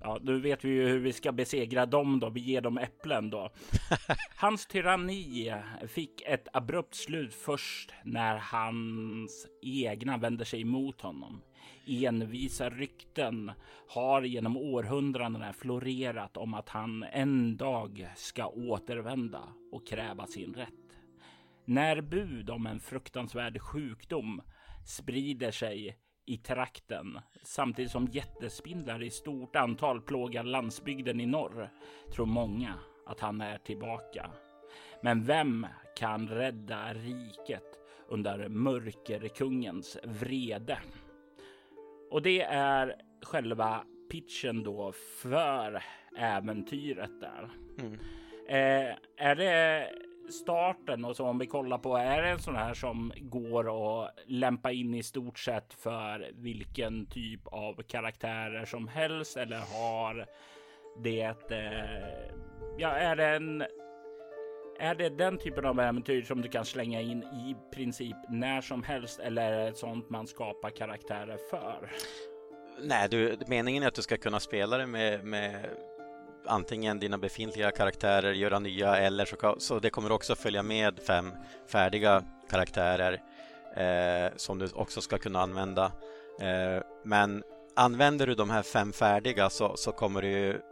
Ja, 0.00 0.18
nu 0.22 0.40
vet 0.40 0.64
vi 0.64 0.68
ju 0.68 0.88
hur 0.88 0.98
vi 0.98 1.12
ska 1.12 1.32
besegra 1.32 1.86
dem 1.86 2.20
då. 2.20 2.30
Vi 2.30 2.40
ger 2.40 2.60
dem 2.60 2.78
äpplen 2.78 3.30
då. 3.30 3.50
Hans 4.36 4.66
tyranni 4.66 5.54
fick 5.88 6.22
ett 6.22 6.48
abrupt 6.52 6.94
slut 6.94 7.34
först 7.34 7.92
när 8.04 8.36
hans 8.36 9.46
egna 9.62 10.16
vände 10.16 10.44
sig 10.44 10.60
emot 10.60 11.00
honom 11.00 11.42
envisa 11.86 12.70
rykten 12.70 13.52
har 13.88 14.22
genom 14.22 14.56
århundradena 14.56 15.52
florerat 15.52 16.36
om 16.36 16.54
att 16.54 16.68
han 16.68 17.02
en 17.02 17.56
dag 17.56 18.08
ska 18.16 18.46
återvända 18.46 19.42
och 19.72 19.86
kräva 19.86 20.26
sin 20.26 20.54
rätt. 20.54 20.98
När 21.64 22.00
bud 22.00 22.50
om 22.50 22.66
en 22.66 22.80
fruktansvärd 22.80 23.60
sjukdom 23.60 24.42
sprider 24.86 25.50
sig 25.50 25.98
i 26.26 26.36
trakten 26.36 27.18
samtidigt 27.42 27.92
som 27.92 28.06
jättespindlar 28.06 29.02
i 29.02 29.10
stort 29.10 29.56
antal 29.56 30.00
plågar 30.00 30.44
landsbygden 30.44 31.20
i 31.20 31.26
norr 31.26 31.70
tror 32.14 32.26
många 32.26 32.74
att 33.06 33.20
han 33.20 33.40
är 33.40 33.58
tillbaka. 33.58 34.30
Men 35.02 35.24
vem 35.24 35.66
kan 35.96 36.28
rädda 36.28 36.94
riket 36.94 37.80
under 38.08 38.48
mörkerkungens 38.48 39.98
vrede? 40.04 40.78
Och 42.12 42.22
det 42.22 42.42
är 42.42 42.94
själva 43.22 43.84
pitchen 44.10 44.62
då 44.62 44.92
för 44.92 45.82
äventyret 46.18 47.20
där. 47.20 47.48
Mm. 47.78 47.98
Eh, 48.48 48.96
är 49.16 49.34
det 49.34 49.88
starten 50.30 51.04
och 51.04 51.16
så 51.16 51.26
om 51.26 51.38
vi 51.38 51.46
kollar 51.46 51.78
på, 51.78 51.96
är 51.96 52.22
det 52.22 52.28
en 52.28 52.38
sån 52.38 52.56
här 52.56 52.74
som 52.74 53.12
går 53.16 54.04
att 54.04 54.14
lämpa 54.26 54.72
in 54.72 54.94
i 54.94 55.02
stort 55.02 55.38
sett 55.38 55.74
för 55.74 56.30
vilken 56.34 57.06
typ 57.06 57.46
av 57.46 57.82
karaktärer 57.82 58.64
som 58.64 58.88
helst 58.88 59.36
eller 59.36 59.58
har 59.58 60.26
det 61.02 61.52
eh, 61.52 62.34
ja, 62.78 62.88
är 62.88 63.16
det 63.16 63.26
en 63.26 63.64
är 64.82 64.94
det 64.94 65.08
den 65.08 65.38
typen 65.38 65.64
av 65.64 65.80
äventyr 65.80 66.22
som 66.22 66.42
du 66.42 66.48
kan 66.48 66.64
slänga 66.64 67.00
in 67.00 67.22
i 67.22 67.56
princip 67.74 68.16
när 68.28 68.60
som 68.60 68.82
helst 68.82 69.20
eller 69.20 69.52
är 69.52 69.70
det 69.70 69.76
sånt 69.76 70.10
man 70.10 70.26
skapar 70.26 70.70
karaktärer 70.70 71.38
för? 71.50 71.90
Nej, 72.80 73.08
du, 73.08 73.36
meningen 73.46 73.82
är 73.82 73.88
att 73.88 73.94
du 73.94 74.02
ska 74.02 74.16
kunna 74.16 74.40
spela 74.40 74.78
det 74.78 74.86
med, 74.86 75.24
med 75.24 75.66
antingen 76.46 76.98
dina 76.98 77.18
befintliga 77.18 77.70
karaktärer, 77.70 78.32
göra 78.32 78.58
nya 78.58 78.96
eller 78.96 79.24
så, 79.24 79.54
så 79.58 79.78
det 79.78 79.90
kommer 79.90 80.12
också 80.12 80.34
följa 80.34 80.62
med 80.62 81.00
fem 81.06 81.32
färdiga 81.66 82.24
karaktärer 82.50 83.22
eh, 83.76 84.32
som 84.36 84.58
du 84.58 84.68
också 84.74 85.00
ska 85.00 85.18
kunna 85.18 85.40
använda. 85.40 85.92
Eh, 86.40 86.82
men 87.04 87.42
använder 87.76 88.26
du 88.26 88.34
de 88.34 88.50
här 88.50 88.62
fem 88.62 88.92
färdiga 88.92 89.50
så, 89.50 89.76
så 89.76 89.92
kommer 89.92 90.22
du 90.22 90.62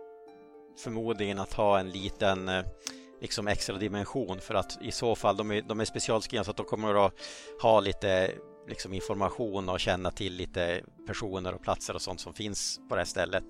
förmodligen 0.79 1.39
att 1.39 1.53
ha 1.53 1.79
en 1.79 1.91
liten 1.91 2.49
eh, 2.49 2.65
liksom 3.21 3.49
extra 3.49 3.77
dimension 3.77 4.41
för 4.41 4.55
att 4.55 4.79
i 4.83 4.93
så 4.93 5.15
fall, 5.15 5.37
de 5.37 5.51
är, 5.51 5.63
de 5.63 5.81
är 5.81 5.85
specialskrivna 5.85 6.45
så 6.45 6.51
att 6.51 6.57
de 6.57 6.67
kommer 6.67 7.07
att 7.07 7.13
ha 7.63 7.81
lite 7.81 8.35
liksom 8.69 8.93
information 8.93 9.69
och 9.69 9.81
känna 9.81 10.11
till 10.11 10.35
lite 10.35 10.83
personer 11.07 11.55
och 11.55 11.63
platser 11.63 11.95
och 11.95 12.03
sånt 12.03 12.21
som 12.21 12.35
finns 12.35 12.81
på 12.89 12.95
det 12.95 13.01
här 13.01 13.07
stället. 13.07 13.45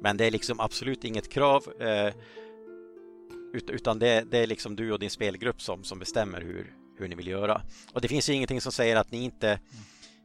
Men 0.00 0.16
det 0.16 0.24
är 0.24 0.30
liksom 0.30 0.60
absolut 0.60 1.04
inget 1.04 1.32
krav 1.32 1.64
eh, 1.80 2.14
utan 3.68 3.98
det, 3.98 4.24
det, 4.30 4.38
är 4.38 4.46
liksom 4.46 4.76
du 4.76 4.92
och 4.92 4.98
din 4.98 5.10
spelgrupp 5.10 5.62
som, 5.62 5.84
som 5.84 5.98
bestämmer 5.98 6.40
hur, 6.40 6.74
hur 6.98 7.08
ni 7.08 7.14
vill 7.14 7.26
göra. 7.26 7.62
Och 7.92 8.00
det 8.00 8.08
finns 8.08 8.28
ju 8.28 8.32
ingenting 8.32 8.60
som 8.60 8.72
säger 8.72 8.96
att 8.96 9.10
ni 9.10 9.24
inte 9.24 9.60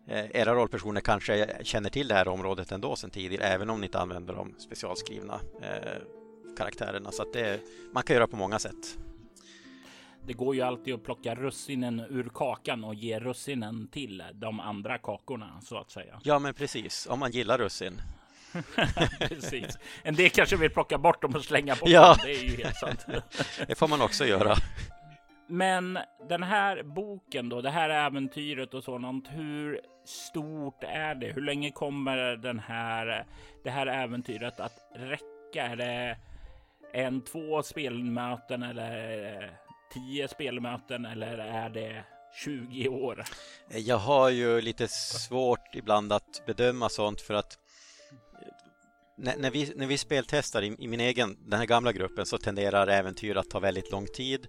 eh, 0.08 0.26
era 0.32 0.56
rollpersoner 0.56 1.02
kanske 1.02 1.58
känner 1.64 1.90
till 1.90 2.08
det 2.08 2.16
här 2.16 2.28
området 2.28 2.72
ändå 2.72 2.96
sedan 2.96 3.10
tidigare 3.10 3.44
även 3.44 3.70
om 3.70 3.80
ni 3.80 3.86
inte 3.86 4.00
använder 4.00 4.34
de 4.34 4.56
specialskrivna 4.60 5.40
eh, 5.62 6.21
karaktärerna. 6.58 7.12
Så 7.12 7.22
att 7.22 7.34
det, 7.34 7.60
man 7.94 8.04
kan 8.04 8.16
göra 8.16 8.28
på 8.28 8.36
många 8.36 8.60
sätt. 8.60 8.98
Det 10.26 10.34
går 10.34 10.56
ju 10.56 10.62
alltid 10.62 10.94
att 10.94 11.04
plocka 11.04 11.36
russinen 11.36 12.00
ur 12.00 12.30
kakan 12.34 12.84
och 12.84 12.96
ge 12.96 13.20
russinen 13.20 13.88
till 13.88 14.24
de 14.34 14.60
andra 14.60 14.98
kakorna 14.98 15.62
så 15.62 15.78
att 15.78 15.92
säga. 15.92 16.20
Ja, 16.24 16.40
men 16.40 16.54
precis. 16.54 17.08
Om 17.10 17.20
man 17.20 17.32
gillar 17.32 17.58
russin. 17.58 18.02
precis. 19.20 19.78
En 20.04 20.16
del 20.16 20.30
kanske 20.30 20.56
vill 20.56 20.70
plocka 20.70 20.98
bort 20.98 21.22
dem 21.22 21.36
och 21.36 21.46
slänga 21.46 21.76
bort 21.76 21.90
ja. 21.90 22.08
dem. 22.08 22.18
Det 22.24 22.32
är 22.32 22.44
ju 22.44 22.64
helt 22.64 22.76
sant. 22.76 23.06
det 23.68 23.76
får 23.76 23.88
man 23.88 24.02
också 24.02 24.26
göra. 24.26 24.56
Men 25.48 26.00
den 26.30 26.44
här 26.44 26.84
boken 26.84 27.50
då, 27.50 27.62
det 27.62 27.70
här 27.70 27.90
äventyret 27.90 28.74
och 28.74 28.84
sådant, 28.84 29.28
hur 29.32 29.82
stort 30.06 30.84
är 30.84 31.16
det? 31.16 31.34
Hur 31.34 31.42
länge 31.42 31.72
kommer 31.72 32.18
den 32.18 32.60
här, 32.60 33.26
det 33.64 33.70
här 33.70 33.88
äventyret 33.88 34.60
att 34.60 34.78
räcka? 34.96 35.68
Är 35.68 35.76
det 35.76 36.18
en, 36.94 37.22
två 37.22 37.64
spelmöten 37.64 38.64
eller 38.64 39.24
eh, 39.44 39.50
tio 39.94 40.28
spelmöten 40.28 41.06
eller 41.06 41.38
är 41.38 41.70
det 41.70 42.04
20 42.34 42.88
år? 42.88 43.24
Eh, 43.70 43.80
jag 43.80 43.98
har 43.98 44.30
ju 44.30 44.62
lite 44.62 44.88
svårt 44.88 45.76
ibland 45.76 46.14
att 46.14 46.46
bedöma 46.46 46.90
sånt 46.90 47.22
för 47.22 47.34
att 47.34 47.58
eh, 48.42 48.48
när, 49.18 49.38
när 49.38 49.52
vi, 49.52 49.74
när 49.76 49.88
vi 49.88 49.98
speltestar 49.98 50.62
i, 50.62 50.76
i, 50.80 50.88
min 50.88 51.00
egen, 51.00 51.38
den 51.46 51.60
här 51.60 51.66
gamla 51.66 51.92
gruppen 51.92 52.26
så 52.26 52.38
tenderar 52.38 52.88
äventyr 52.88 53.36
att 53.36 53.50
ta 53.50 53.60
väldigt 53.60 53.92
lång 53.92 54.08
tid 54.08 54.48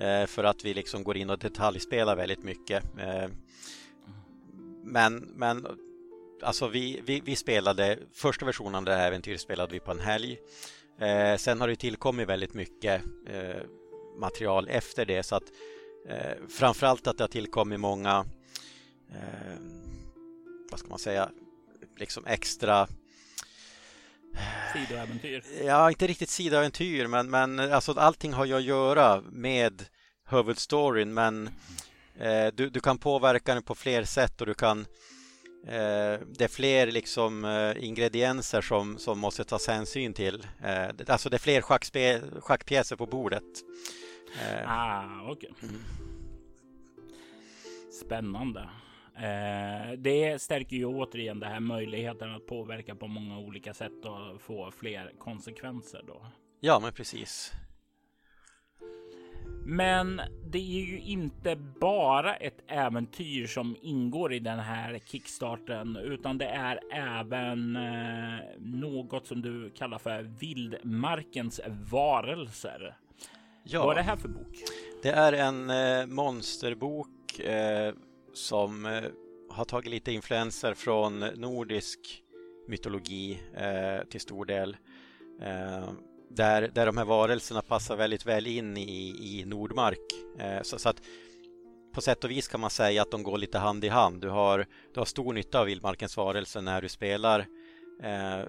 eh, 0.00 0.26
för 0.26 0.44
att 0.44 0.64
vi 0.64 0.74
liksom 0.74 1.04
går 1.04 1.16
in 1.16 1.30
och 1.30 1.38
detaljspelar 1.38 2.16
väldigt 2.16 2.42
mycket. 2.42 2.84
Eh, 2.98 3.28
men, 4.84 5.16
men 5.16 5.66
alltså 6.42 6.68
vi, 6.68 7.00
vi, 7.04 7.20
vi, 7.20 7.36
spelade, 7.36 7.98
första 8.12 8.46
versionen 8.46 8.74
av 8.74 8.84
det 8.84 8.94
här 8.94 9.06
äventyret 9.06 9.40
spelade 9.40 9.72
vi 9.72 9.80
på 9.80 9.90
en 9.90 10.00
helg. 10.00 10.38
Eh, 10.98 11.36
sen 11.36 11.60
har 11.60 11.68
det 11.68 11.76
tillkommit 11.76 12.28
väldigt 12.28 12.54
mycket 12.54 13.02
eh, 13.26 13.62
material 14.18 14.68
efter 14.68 15.04
det 15.06 15.22
så 15.22 15.36
att 15.36 15.52
eh, 16.08 16.48
framförallt 16.48 17.06
att 17.06 17.18
det 17.18 17.24
har 17.24 17.28
tillkommit 17.28 17.80
många 17.80 18.24
eh, 19.10 19.58
vad 20.70 20.78
ska 20.80 20.88
man 20.88 20.98
säga 20.98 21.30
liksom 21.96 22.26
extra 22.26 22.88
Sidoäventyr? 24.72 25.44
Ja, 25.64 25.90
inte 25.90 26.06
riktigt 26.06 26.30
sidoäventyr 26.30 27.06
men, 27.06 27.30
men 27.30 27.58
alltså 27.58 27.92
allting 27.92 28.32
har 28.32 28.44
ju 28.44 28.54
att 28.54 28.62
göra 28.62 29.20
med 29.20 29.84
huvudstoryn 30.28 31.14
men 31.14 31.50
eh, 32.18 32.46
du, 32.54 32.70
du 32.70 32.80
kan 32.80 32.98
påverka 32.98 33.54
den 33.54 33.62
på 33.62 33.74
fler 33.74 34.04
sätt 34.04 34.40
och 34.40 34.46
du 34.46 34.54
kan 34.54 34.86
det 35.66 36.44
är 36.44 36.48
fler 36.48 36.86
liksom, 36.86 37.44
eh, 37.44 37.84
ingredienser 37.84 38.60
som, 38.60 38.98
som 38.98 39.18
måste 39.18 39.44
tas 39.44 39.68
hänsyn 39.68 40.14
till. 40.14 40.46
Eh, 40.62 40.88
alltså 41.08 41.30
det 41.30 41.36
är 41.36 41.38
fler 41.38 41.60
schackspe, 41.60 42.20
schackpjäser 42.40 42.96
på 42.96 43.06
bordet. 43.06 43.42
Eh, 44.42 44.70
ah. 44.72 45.30
Okay. 45.30 45.50
Mm. 45.62 45.80
Spännande. 48.04 48.68
Eh, 49.16 49.92
det 49.98 50.42
stärker 50.42 50.76
ju 50.76 50.84
återigen 50.84 51.40
det 51.40 51.46
här 51.46 51.60
möjligheten 51.60 52.34
att 52.34 52.46
påverka 52.46 52.94
på 52.94 53.06
många 53.06 53.38
olika 53.38 53.74
sätt 53.74 54.04
och 54.04 54.42
få 54.42 54.70
fler 54.70 55.12
konsekvenser 55.18 56.02
då. 56.06 56.26
Ja, 56.60 56.80
men 56.80 56.92
precis. 56.92 57.52
Men 59.66 60.20
det 60.46 60.58
är 60.58 60.84
ju 60.84 61.00
inte 61.00 61.56
bara 61.80 62.36
ett 62.36 62.58
äventyr 62.66 63.46
som 63.46 63.76
ingår 63.82 64.32
i 64.32 64.38
den 64.38 64.58
här 64.58 64.98
kickstarten, 65.06 65.96
utan 65.96 66.38
det 66.38 66.46
är 66.46 66.80
även 66.92 67.76
eh, 67.76 68.40
något 68.58 69.26
som 69.26 69.42
du 69.42 69.70
kallar 69.70 69.98
för 69.98 70.22
vildmarkens 70.22 71.60
varelser. 71.90 72.96
Ja. 73.64 73.84
Vad 73.84 73.92
är 73.92 73.94
det 73.96 74.02
här 74.02 74.16
för 74.16 74.28
bok? 74.28 74.56
Det 75.02 75.10
är 75.10 75.32
en 75.32 75.70
eh, 75.70 76.06
monsterbok 76.06 77.38
eh, 77.38 77.94
som 78.32 79.00
har 79.50 79.64
tagit 79.64 79.90
lite 79.90 80.12
influenser 80.12 80.74
från 80.74 81.18
nordisk 81.20 82.22
mytologi 82.68 83.42
eh, 83.54 84.08
till 84.08 84.20
stor 84.20 84.44
del. 84.44 84.76
Eh, 85.40 85.88
där, 86.36 86.70
där 86.74 86.86
de 86.86 86.96
här 86.96 87.04
varelserna 87.04 87.62
passar 87.62 87.96
väldigt 87.96 88.26
väl 88.26 88.46
in 88.46 88.76
i, 88.76 89.16
i 89.20 89.44
Nordmark. 89.44 89.98
Eh, 90.38 90.62
så, 90.62 90.78
så, 90.78 90.88
att 90.88 91.02
på 91.92 92.00
sätt 92.00 92.24
och 92.24 92.30
vis 92.30 92.48
kan 92.48 92.60
man 92.60 92.70
säga 92.70 93.02
att 93.02 93.10
de 93.10 93.22
går 93.22 93.38
lite 93.38 93.58
hand 93.58 93.84
i 93.84 93.88
hand. 93.88 94.20
Du 94.20 94.28
har, 94.28 94.66
du 94.94 95.00
har 95.00 95.04
stor 95.04 95.32
nytta 95.32 95.60
av 95.60 95.66
vildmarkens 95.66 96.16
varelser 96.16 96.60
när 96.60 96.82
du 96.82 96.88
spelar 96.88 97.40
eh, 98.02 98.48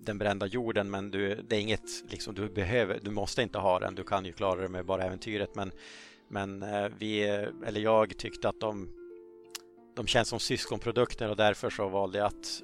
den 0.00 0.18
brända 0.18 0.46
jorden 0.46 0.90
men 0.90 1.10
du, 1.10 1.42
det 1.48 1.56
är 1.56 1.60
inget 1.60 2.10
liksom, 2.10 2.34
du 2.34 2.48
behöver, 2.48 3.00
du 3.02 3.10
måste 3.10 3.42
inte 3.42 3.58
ha 3.58 3.78
den. 3.78 3.94
Du 3.94 4.04
kan 4.04 4.24
ju 4.24 4.32
klara 4.32 4.60
det 4.60 4.68
med 4.68 4.86
bara 4.86 5.04
äventyret 5.04 5.54
men, 5.54 5.72
men 6.28 6.62
eh, 6.62 6.88
vi, 6.98 7.22
eller 7.66 7.80
jag 7.80 8.18
tyckte 8.18 8.48
att 8.48 8.60
de, 8.60 8.88
de 9.96 10.06
känns 10.06 10.28
som 10.28 10.40
syskonprodukter 10.40 11.30
och 11.30 11.36
därför 11.36 11.70
så 11.70 11.88
valde 11.88 12.18
jag 12.18 12.26
att 12.26 12.62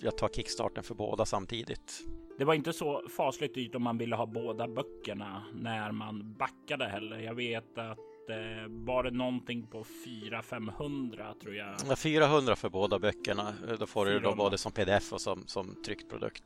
jag 0.00 0.16
tar 0.16 0.28
kickstarten 0.28 0.84
för 0.84 0.94
båda 0.94 1.24
samtidigt. 1.24 2.04
Det 2.38 2.44
var 2.44 2.54
inte 2.54 2.72
så 2.72 3.02
fasligt 3.16 3.54
dyrt 3.54 3.74
om 3.74 3.82
man 3.82 3.98
ville 3.98 4.16
ha 4.16 4.26
båda 4.26 4.68
böckerna 4.68 5.42
när 5.54 5.92
man 5.92 6.34
backade 6.38 6.84
heller. 6.84 7.18
Jag 7.18 7.34
vet 7.34 7.78
att 7.78 7.98
eh, 8.30 8.68
var 8.68 9.02
det 9.02 9.10
någonting 9.10 9.66
på 9.66 9.82
400-500 9.82 11.34
tror 11.42 11.54
jag. 11.54 11.74
Ja, 11.88 11.96
400 11.96 12.56
för 12.56 12.68
båda 12.68 12.98
böckerna. 12.98 13.54
Då 13.78 13.86
får 13.86 14.04
400. 14.04 14.12
du 14.12 14.20
då 14.20 14.36
både 14.36 14.58
som 14.58 14.72
pdf 14.72 15.12
och 15.12 15.20
som, 15.20 15.46
som 15.46 15.82
tryckt 15.86 16.10
produkt. 16.10 16.44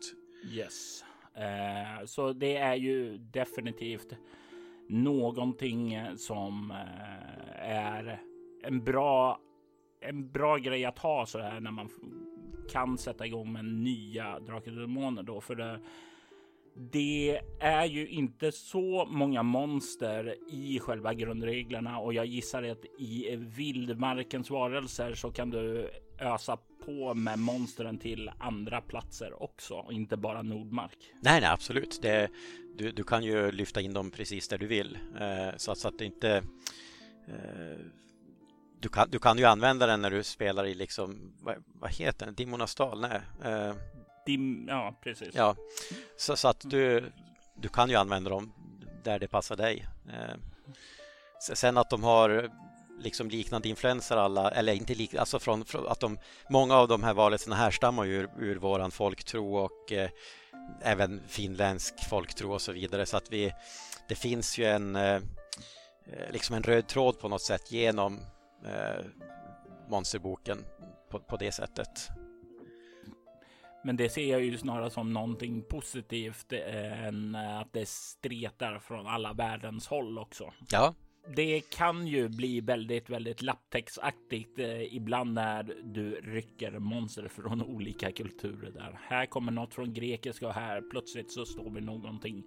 Yes, 0.52 1.04
eh, 1.34 2.06
så 2.06 2.32
det 2.32 2.56
är 2.56 2.74
ju 2.74 3.18
definitivt 3.18 4.16
någonting 4.88 6.00
som 6.16 6.70
eh, 6.70 7.70
är 7.70 8.20
en 8.62 8.84
bra, 8.84 9.38
en 10.00 10.30
bra 10.30 10.56
grej 10.56 10.84
att 10.84 10.98
ha 10.98 11.26
så 11.26 11.38
här 11.38 11.60
när 11.60 11.70
man 11.70 11.88
kan 12.70 12.98
sätta 12.98 13.26
igång 13.26 13.52
med 13.52 13.64
nya 13.64 14.40
Drakar 14.40 14.72
och 14.72 14.80
Demoner 14.80 15.22
då. 15.22 15.40
För 15.40 15.54
det, 15.54 15.80
det 16.74 17.40
är 17.60 17.84
ju 17.84 18.08
inte 18.08 18.52
så 18.52 19.06
många 19.10 19.42
monster 19.42 20.36
i 20.50 20.78
själva 20.78 21.14
grundreglerna 21.14 21.98
och 21.98 22.14
jag 22.14 22.26
gissar 22.26 22.62
att 22.62 22.84
i 22.98 23.36
vildmarkens 23.36 24.50
varelser 24.50 25.14
så 25.14 25.30
kan 25.30 25.50
du 25.50 25.90
ösa 26.18 26.58
på 26.86 27.14
med 27.14 27.38
monstren 27.38 27.98
till 27.98 28.30
andra 28.38 28.80
platser 28.80 29.42
också, 29.42 29.74
och 29.74 29.92
inte 29.92 30.16
bara 30.16 30.42
Nordmark. 30.42 30.98
Nej, 31.20 31.40
nej, 31.40 31.50
absolut. 31.50 31.98
Det, 32.02 32.28
du, 32.76 32.92
du 32.92 33.04
kan 33.04 33.24
ju 33.24 33.52
lyfta 33.52 33.80
in 33.80 33.92
dem 33.92 34.10
precis 34.10 34.48
där 34.48 34.58
du 34.58 34.66
vill 34.66 34.98
eh, 35.20 35.56
så, 35.56 35.74
så, 35.74 35.88
att 35.88 35.98
det 35.98 36.04
inte 36.04 36.36
eh, 37.26 37.78
du 38.82 38.88
kan, 38.88 39.10
du 39.10 39.18
kan 39.18 39.38
ju 39.38 39.44
använda 39.44 39.86
den 39.86 40.02
när 40.02 40.10
du 40.10 40.22
spelar 40.22 40.66
i 40.66 40.74
liksom, 40.74 41.32
vad, 41.40 41.56
vad 41.66 41.90
heter 41.90 42.26
den? 42.26 42.34
Dimmornas 42.34 42.74
dal? 42.74 43.00
Nej. 43.00 43.20
Eh, 43.44 43.74
Dim, 44.26 44.66
ja, 44.68 44.94
precis. 45.02 45.34
Ja, 45.34 45.56
så, 46.16 46.36
så, 46.36 46.48
att 46.48 46.60
du, 46.60 47.12
du 47.56 47.68
kan 47.68 47.90
ju 47.90 47.96
använda 47.96 48.30
dem 48.30 48.52
där 49.04 49.18
det 49.18 49.28
passar 49.28 49.56
dig. 49.56 49.86
Eh, 50.08 50.36
sen 51.54 51.76
att 51.76 51.90
de 51.90 52.02
har 52.02 52.50
liksom 53.00 53.28
liknande 53.28 53.68
influenser 53.68 54.16
alla, 54.16 54.50
eller 54.50 54.72
inte 54.72 54.94
lik, 54.94 55.14
alltså 55.14 55.38
från, 55.38 55.64
från, 55.64 55.86
att 55.88 56.00
de, 56.00 56.18
många 56.50 56.76
av 56.76 56.88
de 56.88 57.02
här 57.02 57.14
varelserna 57.14 57.56
härstammar 57.56 58.04
ju 58.04 58.14
ur, 58.14 58.28
ur 58.38 58.56
våran 58.56 58.90
folktro 58.90 59.56
och 59.56 59.92
eh, 59.92 60.10
även 60.82 61.22
finländsk 61.28 62.08
folktro 62.08 62.52
och 62.52 62.62
så 62.62 62.72
vidare 62.72 63.06
så 63.06 63.16
att 63.16 63.32
vi, 63.32 63.52
det 64.08 64.14
finns 64.14 64.58
ju 64.58 64.64
en 64.64 64.96
eh, 64.96 65.20
liksom 66.30 66.56
en 66.56 66.62
röd 66.62 66.86
tråd 66.86 67.18
på 67.18 67.28
något 67.28 67.42
sätt 67.42 67.72
genom 67.72 68.20
eh, 68.64 69.04
monsterboken 69.88 70.58
på, 71.10 71.20
på 71.20 71.36
det 71.36 71.52
sättet. 71.52 72.08
Men 73.84 73.96
det 73.96 74.08
ser 74.08 74.30
jag 74.30 74.44
ju 74.44 74.58
snarare 74.58 74.90
som 74.90 75.12
någonting 75.12 75.62
positivt 75.62 76.52
eh, 76.52 77.06
än 77.06 77.34
att 77.34 77.72
det 77.72 77.88
stretar 77.88 78.78
från 78.78 79.06
alla 79.06 79.32
världens 79.32 79.86
håll 79.86 80.18
också. 80.18 80.52
Ja. 80.70 80.94
Det 81.36 81.60
kan 81.70 82.06
ju 82.06 82.28
bli 82.28 82.60
väldigt, 82.60 83.10
väldigt 83.10 83.42
lapptäcksaktigt 83.42 84.58
eh, 84.58 84.94
ibland 84.94 85.34
när 85.34 85.74
du 85.82 86.10
rycker 86.10 86.78
monster 86.78 87.28
från 87.28 87.62
olika 87.62 88.12
kulturer 88.12 88.70
där. 88.70 88.98
Här 89.08 89.26
kommer 89.26 89.52
något 89.52 89.74
från 89.74 89.94
grekiska 89.94 90.48
och 90.48 90.54
här 90.54 90.82
plötsligt 90.90 91.32
så 91.32 91.44
står 91.44 91.70
vi 91.70 91.80
någonting 91.80 92.44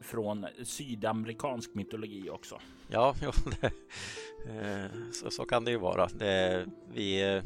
från 0.00 0.46
sydamerikansk 0.64 1.74
mytologi 1.74 2.30
också. 2.30 2.60
Ja, 2.88 3.14
jo, 3.22 3.32
det, 3.60 3.66
eh, 4.50 4.90
så, 5.12 5.30
så, 5.30 5.44
kan 5.44 5.64
det 5.64 5.70
ju 5.70 5.78
vara. 5.78 6.06
Det, 6.06 6.66
vi, 6.92 7.22
eh, 7.22 7.42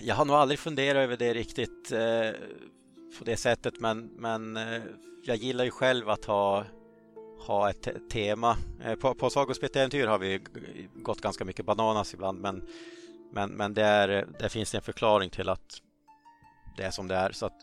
jag 0.00 0.14
har 0.14 0.24
nog 0.24 0.36
aldrig 0.36 0.58
funderat 0.58 1.00
över 1.00 1.16
det 1.16 1.34
riktigt 1.34 1.92
eh, 1.92 2.30
på 3.18 3.24
det 3.24 3.36
sättet, 3.36 3.80
men, 3.80 4.06
men 4.06 4.58
jag 5.24 5.36
gillar 5.36 5.64
ju 5.64 5.70
själv 5.70 6.08
att 6.08 6.24
ha 6.24 6.64
ha 7.46 7.70
ett 7.70 7.88
tema. 8.10 8.56
På, 9.00 9.14
på 9.14 9.30
Sagospel-äventyr 9.30 10.06
har 10.06 10.18
vi 10.18 10.40
gått 10.94 11.20
ganska 11.20 11.44
mycket 11.44 11.66
bananas 11.66 12.14
ibland, 12.14 12.40
men, 12.40 12.62
men, 13.32 13.50
men 13.50 13.74
där, 13.74 14.28
där 14.38 14.48
finns 14.48 14.70
det 14.70 14.78
en 14.78 14.82
förklaring 14.82 15.30
till 15.30 15.48
att 15.48 15.82
det 16.76 16.82
är 16.82 16.90
som 16.90 17.08
det 17.08 17.14
är. 17.14 17.32
Så 17.32 17.46
att, 17.46 17.56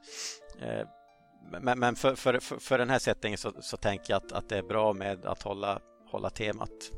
men, 1.51 1.79
men 1.79 1.95
för, 1.95 2.15
för, 2.15 2.59
för, 2.59 2.77
den 2.77 2.89
här 2.89 2.99
settingen 2.99 3.37
så, 3.37 3.51
så 3.59 3.77
tänker 3.77 4.13
jag 4.13 4.17
att, 4.17 4.31
att 4.31 4.49
det 4.49 4.57
är 4.57 4.63
bra 4.63 4.93
med 4.93 5.25
att 5.25 5.43
hålla, 5.43 5.79
hålla 6.05 6.29
temat. 6.29 6.91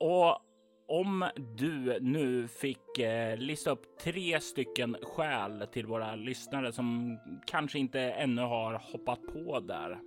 Och 0.00 0.40
om 0.88 1.28
du 1.56 1.98
nu 2.00 2.48
fick 2.48 2.98
eh, 2.98 3.36
lista 3.36 3.70
upp 3.70 3.98
tre 4.00 4.40
stycken 4.40 4.96
skäl 5.02 5.66
till 5.72 5.86
våra 5.86 6.14
lyssnare 6.14 6.72
som 6.72 7.18
kanske 7.46 7.78
inte 7.78 8.00
ännu 8.00 8.42
har 8.42 8.82
hoppat 8.92 9.20
på 9.32 9.60
där. 9.60 9.98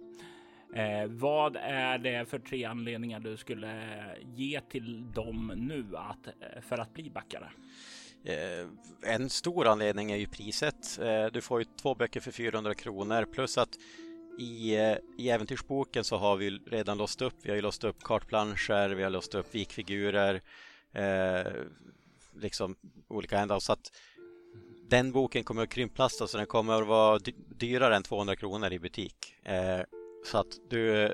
Eh, 0.75 1.07
vad 1.07 1.55
är 1.55 1.97
det 1.97 2.29
för 2.29 2.39
tre 2.39 2.65
anledningar 2.65 3.19
du 3.19 3.37
skulle 3.37 3.95
ge 4.35 4.61
till 4.61 5.11
dem 5.11 5.53
nu 5.55 5.97
att, 5.97 6.27
eh, 6.27 6.61
för 6.61 6.77
att 6.77 6.93
bli 6.93 7.09
backare? 7.09 7.49
Eh, 8.27 8.67
en 9.01 9.29
stor 9.29 9.67
anledning 9.67 10.11
är 10.11 10.17
ju 10.17 10.27
priset. 10.27 10.99
Eh, 11.01 11.25
du 11.25 11.41
får 11.41 11.59
ju 11.59 11.65
två 11.81 11.95
böcker 11.95 12.19
för 12.19 12.31
400 12.31 12.73
kronor 12.73 13.25
plus 13.25 13.57
att 13.57 13.77
i, 14.39 14.75
eh, 14.75 14.97
i 15.17 15.29
äventyrsboken 15.29 16.03
så 16.03 16.17
har 16.17 16.35
vi 16.35 16.49
redan 16.49 16.97
låst 16.97 17.21
upp. 17.21 17.33
Vi 17.41 17.49
har 17.49 17.55
ju 17.55 17.61
låst 17.61 17.83
upp 17.83 18.03
kartplanscher, 18.03 18.89
vi 18.89 19.03
har 19.03 19.09
låst 19.09 19.35
upp 19.35 19.55
vikfigurer, 19.55 20.41
eh, 20.93 21.51
liksom 22.35 22.75
olika 23.07 23.37
händer. 23.37 23.59
Så 23.59 23.73
att 23.73 23.91
den 24.89 25.11
boken 25.11 25.43
kommer 25.43 25.63
att 25.63 25.69
krymplasta 25.69 26.27
så 26.27 26.37
den 26.37 26.45
kommer 26.45 26.81
att 26.81 26.87
vara 26.87 27.19
dyrare 27.49 27.95
än 27.95 28.03
200 28.03 28.35
kronor 28.35 28.73
i 28.73 28.79
butik. 28.79 29.35
Eh, 29.43 29.81
så 30.25 30.37
att 30.37 30.69
du, 30.69 31.13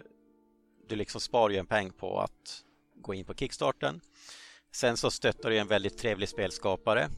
du 0.87 0.95
liksom 0.95 1.21
sparar 1.21 1.49
ju 1.49 1.57
en 1.57 1.65
peng 1.65 1.91
på 1.91 2.19
att 2.19 2.63
gå 2.95 3.13
in 3.13 3.25
på 3.25 3.33
Kickstarten. 3.33 4.01
Sen 4.73 4.97
så 4.97 5.11
stöttar 5.11 5.49
du 5.49 5.57
en 5.57 5.67
väldigt 5.67 5.97
trevlig 5.97 6.29
spelskapare. 6.29 7.09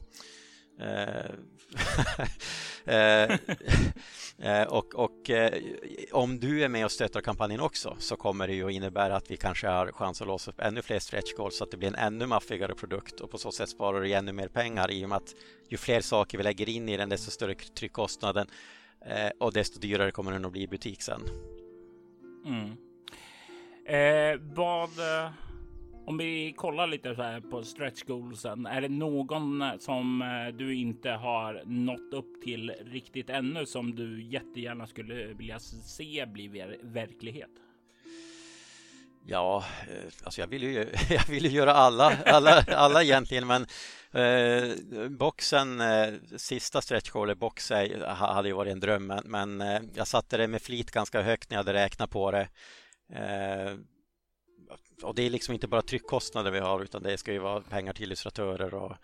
Eh, 0.80 1.30
eh, 2.94 3.38
eh, 4.38 4.68
och, 4.68 4.94
och 4.94 5.30
om 6.12 6.40
du 6.40 6.64
är 6.64 6.68
med 6.68 6.84
och 6.84 6.92
stöttar 6.92 7.20
kampanjen 7.20 7.60
också 7.60 7.96
så 7.98 8.16
kommer 8.16 8.46
det 8.46 8.54
ju 8.54 8.66
att 8.66 8.72
innebära 8.72 9.16
att 9.16 9.30
vi 9.30 9.36
kanske 9.36 9.68
har 9.68 9.92
chans 9.92 10.20
att 10.20 10.26
låsa 10.26 10.50
upp 10.50 10.60
ännu 10.60 10.82
fler 10.82 10.98
stretch 10.98 11.32
goals 11.32 11.56
så 11.56 11.64
att 11.64 11.70
det 11.70 11.76
blir 11.76 11.88
en 11.88 11.94
ännu 11.94 12.26
maffigare 12.26 12.74
produkt 12.74 13.20
och 13.20 13.30
på 13.30 13.38
så 13.38 13.52
sätt 13.52 13.68
sparar 13.68 14.00
du 14.00 14.12
ännu 14.12 14.32
mer 14.32 14.48
pengar 14.48 14.90
i 14.90 15.04
och 15.04 15.08
med 15.08 15.16
att 15.16 15.34
ju 15.68 15.76
fler 15.76 16.00
saker 16.00 16.38
vi 16.38 16.44
lägger 16.44 16.68
in 16.68 16.88
i 16.88 16.96
den 16.96 17.08
desto 17.08 17.30
större 17.30 17.54
tryckkostnaden 17.54 18.46
och 19.38 19.52
desto 19.52 19.80
dyrare 19.80 20.10
kommer 20.10 20.32
den 20.32 20.44
att 20.44 20.52
bli 20.52 20.62
i 20.62 20.68
butik 20.68 21.02
sen. 21.02 21.22
Mm. 22.46 22.76
Eh, 23.86 24.40
vad 24.54 24.90
om 26.06 26.18
vi 26.18 26.54
kollar 26.56 26.86
lite 26.86 27.14
så 27.14 27.22
här 27.22 27.40
på 27.40 27.62
stretch 27.62 28.02
goalsen. 28.02 28.66
Är 28.66 28.80
det 28.80 28.88
någon 28.88 29.64
som 29.78 30.22
eh, 30.22 30.56
du 30.56 30.74
inte 30.74 31.10
har 31.10 31.62
nått 31.64 32.12
upp 32.12 32.42
till 32.42 32.70
riktigt 32.70 33.30
ännu 33.30 33.66
som 33.66 33.94
du 33.94 34.22
jättegärna 34.22 34.86
skulle 34.86 35.26
vilja 35.26 35.58
se 35.58 36.26
bli 36.26 36.48
ver 36.48 36.76
verklighet? 36.82 37.50
Ja, 39.26 39.64
eh, 39.88 40.12
alltså 40.24 40.40
jag 40.40 40.48
vill 40.48 40.62
ju, 40.62 40.88
jag 41.10 41.26
vill 41.28 41.44
ju 41.44 41.50
göra 41.50 41.72
alla, 41.72 42.18
alla, 42.26 42.64
alla 42.68 43.02
egentligen, 43.02 43.46
men 43.46 43.66
eh, 44.12 45.08
boxen, 45.08 45.80
eh, 45.80 46.14
sista 46.36 46.80
stretch 46.80 47.10
goal 47.10 47.36
box 47.36 47.72
hade 48.06 48.48
ju 48.48 48.54
varit 48.54 48.72
en 48.72 48.80
dröm, 48.80 49.06
men, 49.06 49.22
men 49.24 49.60
eh, 49.60 49.80
jag 49.94 50.06
satte 50.06 50.36
det 50.36 50.46
med 50.46 50.62
flit 50.62 50.90
ganska 50.90 51.22
högt 51.22 51.50
när 51.50 51.54
jag 51.54 51.64
hade 51.64 51.72
räknat 51.72 52.10
på 52.10 52.30
det. 52.30 52.48
Eh, 53.12 53.76
och 55.02 55.14
det 55.14 55.22
är 55.22 55.30
liksom 55.30 55.54
inte 55.54 55.68
bara 55.68 55.82
tryckkostnader 55.82 56.50
vi 56.50 56.58
har 56.58 56.82
utan 56.82 57.02
det 57.02 57.18
ska 57.18 57.32
ju 57.32 57.38
vara 57.38 57.60
pengar 57.60 57.92
till 57.92 58.04
illustratörer 58.04 58.74
och, 58.74 58.96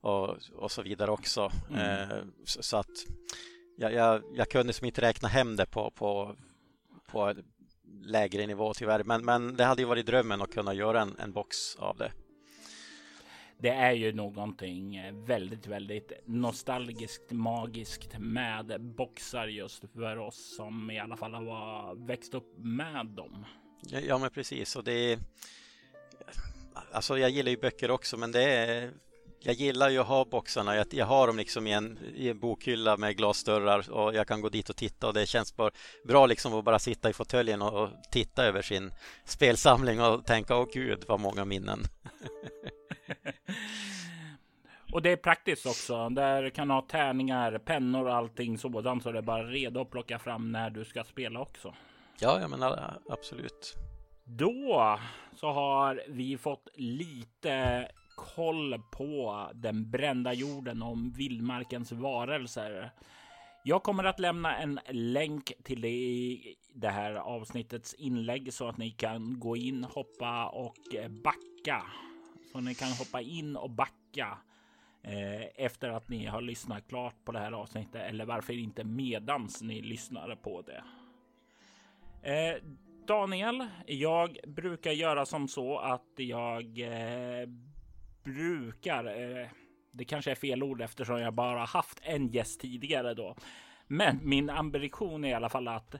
och, 0.00 0.36
och 0.54 0.70
så 0.70 0.82
vidare 0.82 1.10
också. 1.10 1.52
Mm. 1.70 2.10
Eh, 2.10 2.24
så, 2.44 2.62
så, 2.62 2.76
att 2.76 3.06
jag, 3.76 3.92
jag, 3.92 4.22
jag 4.34 4.50
kunde 4.50 4.72
som 4.72 4.86
inte 4.86 5.00
räkna 5.00 5.28
hem 5.28 5.56
det 5.56 5.66
på, 5.66 5.90
på, 5.90 6.36
på 7.10 7.34
lägre 8.02 8.46
nivå 8.46 8.74
tyvärr. 8.74 9.04
Men, 9.04 9.24
men 9.24 9.56
det 9.56 9.64
hade 9.64 9.82
ju 9.82 9.88
varit 9.88 10.06
drömmen 10.06 10.42
att 10.42 10.54
kunna 10.54 10.74
göra 10.74 11.00
en, 11.02 11.16
en 11.18 11.32
box 11.32 11.76
av 11.76 11.96
det. 11.96 12.12
Det 13.60 13.68
är 13.68 13.92
ju 13.92 14.12
någonting 14.12 15.00
väldigt, 15.26 15.66
väldigt 15.66 16.12
nostalgiskt, 16.26 17.32
magiskt 17.32 18.18
med 18.18 18.80
boxar 18.80 19.46
just 19.46 19.84
för 19.92 20.18
oss 20.18 20.56
som 20.56 20.90
i 20.90 20.98
alla 20.98 21.16
fall 21.16 21.34
har 21.34 22.06
växt 22.06 22.34
upp 22.34 22.54
med 22.58 23.06
dem. 23.06 23.44
Ja, 23.90 24.18
men 24.18 24.30
precis. 24.30 24.76
Och 24.76 24.84
det 24.84 25.12
är... 25.12 25.18
Alltså 26.92 27.18
jag 27.18 27.30
gillar 27.30 27.50
ju 27.50 27.56
böcker 27.56 27.90
också, 27.90 28.16
men 28.16 28.32
det 28.32 28.42
är... 28.42 28.90
Jag 29.40 29.54
gillar 29.54 29.88
ju 29.88 29.98
att 29.98 30.06
ha 30.06 30.24
boxarna. 30.24 30.76
Jag, 30.76 30.86
jag 30.90 31.06
har 31.06 31.26
dem 31.26 31.36
liksom 31.36 31.66
i 31.66 31.72
en, 31.72 31.98
i 32.14 32.28
en 32.28 32.38
bokhylla 32.38 32.96
med 32.96 33.16
glasdörrar 33.16 33.90
och 33.90 34.14
jag 34.14 34.28
kan 34.28 34.40
gå 34.40 34.48
dit 34.48 34.70
och 34.70 34.76
titta 34.76 35.06
och 35.06 35.14
det 35.14 35.26
känns 35.26 35.56
bara 35.56 35.70
bra 36.04 36.26
liksom 36.26 36.54
att 36.54 36.64
bara 36.64 36.78
sitta 36.78 37.10
i 37.10 37.12
fåtöljen 37.12 37.62
och, 37.62 37.82
och 37.82 37.88
titta 38.10 38.44
över 38.44 38.62
sin 38.62 38.92
spelsamling 39.24 40.00
och 40.00 40.26
tänka, 40.26 40.56
åh 40.56 40.66
gud 40.72 41.04
vad 41.08 41.20
många 41.20 41.44
minnen. 41.44 41.84
Och 44.92 45.02
det 45.02 45.12
är 45.12 45.16
praktiskt 45.16 45.66
också. 45.66 46.08
Där 46.08 46.50
kan 46.50 46.70
ha 46.70 46.82
tärningar, 46.82 47.58
pennor 47.58 48.06
och 48.06 48.14
allting 48.14 48.58
sådant 48.58 49.02
så 49.02 49.12
det 49.12 49.18
är 49.18 49.22
bara 49.22 49.44
redo 49.44 49.80
att 49.80 49.90
plocka 49.90 50.18
fram 50.18 50.52
när 50.52 50.70
du 50.70 50.84
ska 50.84 51.04
spela 51.04 51.40
också. 51.40 51.74
Ja, 52.20 52.40
jag 52.40 52.50
menar 52.50 53.00
absolut. 53.08 53.76
Då 54.24 54.98
så 55.34 55.50
har 55.50 56.02
vi 56.08 56.38
fått 56.38 56.68
lite 56.74 57.88
koll 58.16 58.82
på 58.90 59.46
den 59.54 59.90
brända 59.90 60.32
jorden 60.32 60.82
om 60.82 61.12
vildmarkens 61.12 61.92
varelser. 61.92 62.92
Jag 63.64 63.82
kommer 63.82 64.04
att 64.04 64.20
lämna 64.20 64.56
en 64.56 64.80
länk 64.90 65.52
till 65.64 65.80
det 65.80 65.88
i 65.88 66.56
det 66.74 66.88
här 66.88 67.14
avsnittets 67.14 67.94
inlägg 67.94 68.52
så 68.52 68.68
att 68.68 68.78
ni 68.78 68.90
kan 68.90 69.40
gå 69.40 69.56
in, 69.56 69.84
hoppa 69.84 70.48
och 70.48 70.94
eh, 70.94 71.08
backa. 71.08 71.82
Så 72.52 72.60
ni 72.60 72.74
kan 72.74 72.92
hoppa 72.92 73.20
in 73.20 73.56
och 73.56 73.70
backa 73.70 74.38
eh, 75.02 75.64
efter 75.64 75.88
att 75.88 76.08
ni 76.08 76.26
har 76.26 76.40
lyssnat 76.40 76.88
klart 76.88 77.24
på 77.24 77.32
det 77.32 77.38
här 77.38 77.52
avsnittet 77.52 78.02
eller 78.02 78.24
varför 78.24 78.52
inte 78.52 78.84
medans 78.84 79.62
ni 79.62 79.82
lyssnar 79.82 80.36
på 80.36 80.62
det. 80.62 80.82
Eh, 82.22 82.62
Daniel, 83.06 83.66
jag 83.86 84.38
brukar 84.46 84.90
göra 84.90 85.26
som 85.26 85.48
så 85.48 85.78
att 85.78 86.12
jag 86.16 86.78
eh, 86.78 87.48
brukar, 88.24 89.04
eh, 89.04 89.48
det 89.92 90.04
kanske 90.04 90.30
är 90.30 90.34
fel 90.34 90.62
ord 90.62 90.80
eftersom 90.82 91.20
jag 91.20 91.34
bara 91.34 91.64
haft 91.64 92.00
en 92.02 92.28
gäst 92.28 92.60
tidigare 92.60 93.14
då. 93.14 93.36
Men 93.86 94.20
min 94.22 94.50
ambition 94.50 95.24
är 95.24 95.28
i 95.28 95.34
alla 95.34 95.48
fall 95.48 95.68
att 95.68 95.94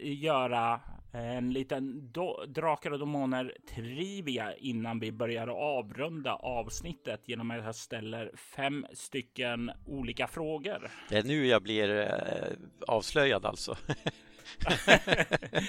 göra 0.00 0.80
en 1.12 1.52
liten 1.52 2.12
Drakar 2.48 2.90
och 2.90 2.98
Demoner 2.98 3.56
trivia 3.74 4.56
innan 4.56 5.00
vi 5.00 5.12
börjar 5.12 5.48
avrunda 5.48 6.34
avsnittet 6.34 7.28
genom 7.28 7.50
att 7.50 7.64
jag 7.64 7.74
ställer 7.74 8.36
fem 8.36 8.86
stycken 8.92 9.70
olika 9.86 10.26
frågor. 10.26 10.90
Det 11.08 11.16
är 11.16 11.22
nu 11.22 11.46
jag 11.46 11.62
blir 11.62 12.00
eh, 12.00 12.56
avslöjad 12.86 13.46
alltså. 13.46 13.76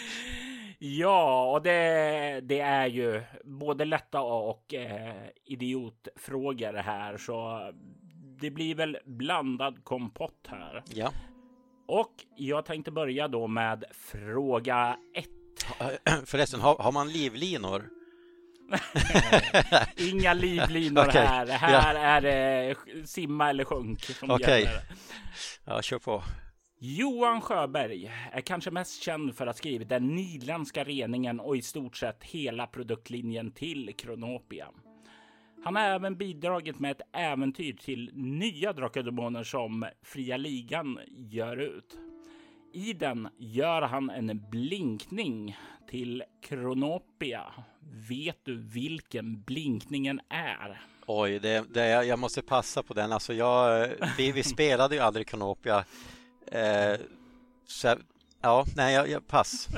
Ja, 0.79 1.51
och 1.51 1.61
det, 1.61 2.39
det 2.43 2.59
är 2.59 2.87
ju 2.87 3.23
både 3.43 3.85
lätta 3.85 4.21
och 4.21 4.73
eh, 4.73 5.15
idiotfrågor 5.45 6.73
här, 6.73 7.17
så 7.17 7.69
det 8.39 8.51
blir 8.51 8.75
väl 8.75 8.97
blandad 9.05 9.83
kompott 9.83 10.47
här. 10.47 10.83
Ja. 10.93 11.11
Och 11.87 12.11
jag 12.35 12.65
tänkte 12.65 12.91
börja 12.91 13.27
då 13.27 13.47
med 13.47 13.83
fråga 13.91 14.97
ett. 15.15 15.29
Förresten, 16.25 16.61
har, 16.61 16.77
har 16.77 16.91
man 16.91 17.09
livlinor? 17.09 17.89
Inga 19.97 20.33
livlinor 20.33 21.01
okay. 21.07 21.25
här. 21.25 21.47
Här 21.47 21.93
ja. 21.95 21.99
är 21.99 22.21
det 22.21 22.75
simma 23.07 23.49
eller 23.49 23.63
sjunk 23.63 24.03
som 24.03 24.31
Okej. 24.31 24.63
Okay. 24.63 24.75
Ja, 25.65 25.81
kör 25.81 25.99
på. 25.99 26.23
Johan 26.87 27.41
Sjöberg 27.41 28.11
är 28.31 28.41
kanske 28.41 28.71
mest 28.71 29.01
känd 29.01 29.35
för 29.35 29.47
att 29.47 29.55
ha 29.55 29.57
skrivit 29.57 29.89
den 29.89 30.15
nyländska 30.15 30.83
reningen 30.83 31.39
och 31.39 31.57
i 31.57 31.61
stort 31.61 31.97
sett 31.97 32.23
hela 32.23 32.67
produktlinjen 32.67 33.51
till 33.51 33.93
Kronopia. 33.97 34.67
Han 35.63 35.75
har 35.75 35.83
även 35.83 36.17
bidragit 36.17 36.79
med 36.79 36.91
ett 36.91 37.01
äventyr 37.11 37.73
till 37.73 38.11
nya 38.13 38.73
Drakar 38.73 39.03
Demoner 39.03 39.43
som 39.43 39.85
Fria 40.03 40.37
Ligan 40.37 40.99
gör 41.07 41.57
ut. 41.57 41.97
I 42.73 42.93
den 42.93 43.27
gör 43.37 43.81
han 43.81 44.09
en 44.09 44.49
blinkning 44.51 45.57
till 45.89 46.23
Kronopia. 46.41 47.43
Vet 48.09 48.45
du 48.45 48.55
vilken 48.55 49.41
blinkningen 49.41 50.21
är? 50.29 50.81
Oj, 51.07 51.39
det, 51.39 51.73
det, 51.73 51.87
jag 51.87 52.19
måste 52.19 52.41
passa 52.41 52.83
på 52.83 52.93
den. 52.93 53.11
Alltså 53.11 53.33
jag, 53.33 53.89
vi, 54.17 54.31
vi 54.31 54.43
spelade 54.43 54.95
ju 54.95 55.01
aldrig 55.01 55.27
Kronopia. 55.27 55.85
Eh, 56.51 56.99
så, 57.67 57.95
ja, 58.41 58.65
nej, 58.75 58.93
jag, 58.93 59.09
jag 59.09 59.27
pass. 59.27 59.69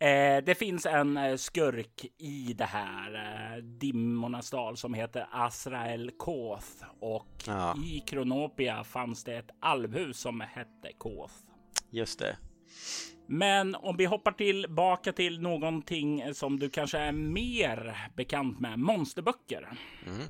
Eh, 0.00 0.44
det 0.44 0.54
finns 0.54 0.86
en 0.86 1.16
eh, 1.16 1.36
skurk 1.36 2.06
i 2.18 2.54
det 2.58 2.64
här 2.64 3.14
eh, 3.14 3.62
Dimmornas 3.62 4.50
dal 4.50 4.76
som 4.76 4.94
heter 4.94 5.26
Azrael 5.30 6.10
Koth 6.10 6.84
och 7.00 7.44
ja. 7.46 7.76
i 7.84 8.00
Kronopia 8.00 8.84
fanns 8.84 9.24
det 9.24 9.36
ett 9.36 9.50
alvhus 9.60 10.18
som 10.18 10.40
hette 10.40 10.92
Koth. 10.98 11.34
Just 11.90 12.18
det. 12.18 12.36
Men 13.26 13.74
om 13.74 13.96
vi 13.96 14.04
hoppar 14.04 14.32
tillbaka 14.32 15.12
till 15.12 15.40
någonting 15.40 16.34
som 16.34 16.58
du 16.58 16.70
kanske 16.70 16.98
är 16.98 17.12
mer 17.12 17.96
bekant 18.16 18.60
med, 18.60 18.78
monsterböcker. 18.78 19.68
Mm. 20.06 20.26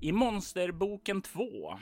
I 0.00 0.12
Monsterboken 0.12 1.22
2 1.22 1.78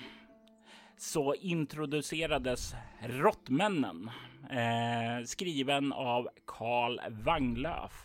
så 0.99 1.35
introducerades 1.35 2.75
Råttmännen, 3.01 4.11
eh, 4.51 5.25
skriven 5.25 5.93
av 5.93 6.29
Karl 6.47 7.01
Wanglöf. 7.11 8.05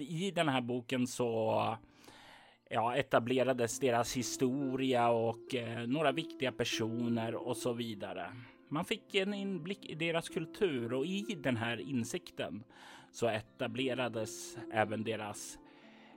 I 0.00 0.30
den 0.30 0.48
här 0.48 0.60
boken 0.60 1.06
så 1.06 1.76
ja, 2.70 2.96
etablerades 2.96 3.80
deras 3.80 4.16
historia 4.16 5.08
och 5.08 5.54
eh, 5.54 5.86
några 5.86 6.12
viktiga 6.12 6.52
personer 6.52 7.34
och 7.34 7.56
så 7.56 7.72
vidare. 7.72 8.32
Man 8.68 8.84
fick 8.84 9.14
en 9.14 9.34
inblick 9.34 9.86
i 9.86 9.94
deras 9.94 10.28
kultur 10.28 10.92
och 10.92 11.06
i 11.06 11.36
den 11.38 11.56
här 11.56 11.80
insikten 11.80 12.64
så 13.12 13.28
etablerades 13.28 14.58
även 14.72 15.04
deras 15.04 15.58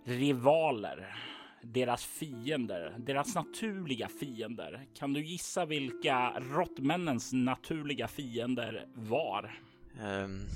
rivaler 0.04 1.16
deras 1.62 2.06
fiender, 2.06 2.96
deras 2.98 3.36
naturliga 3.36 4.10
fiender. 4.20 4.86
Kan 4.96 5.14
du 5.14 5.26
gissa 5.26 5.66
vilka 5.66 6.34
råttmännens 6.40 7.34
naturliga 7.34 8.08
fiender 8.08 8.86
var? 8.96 9.60
Um, 10.02 10.48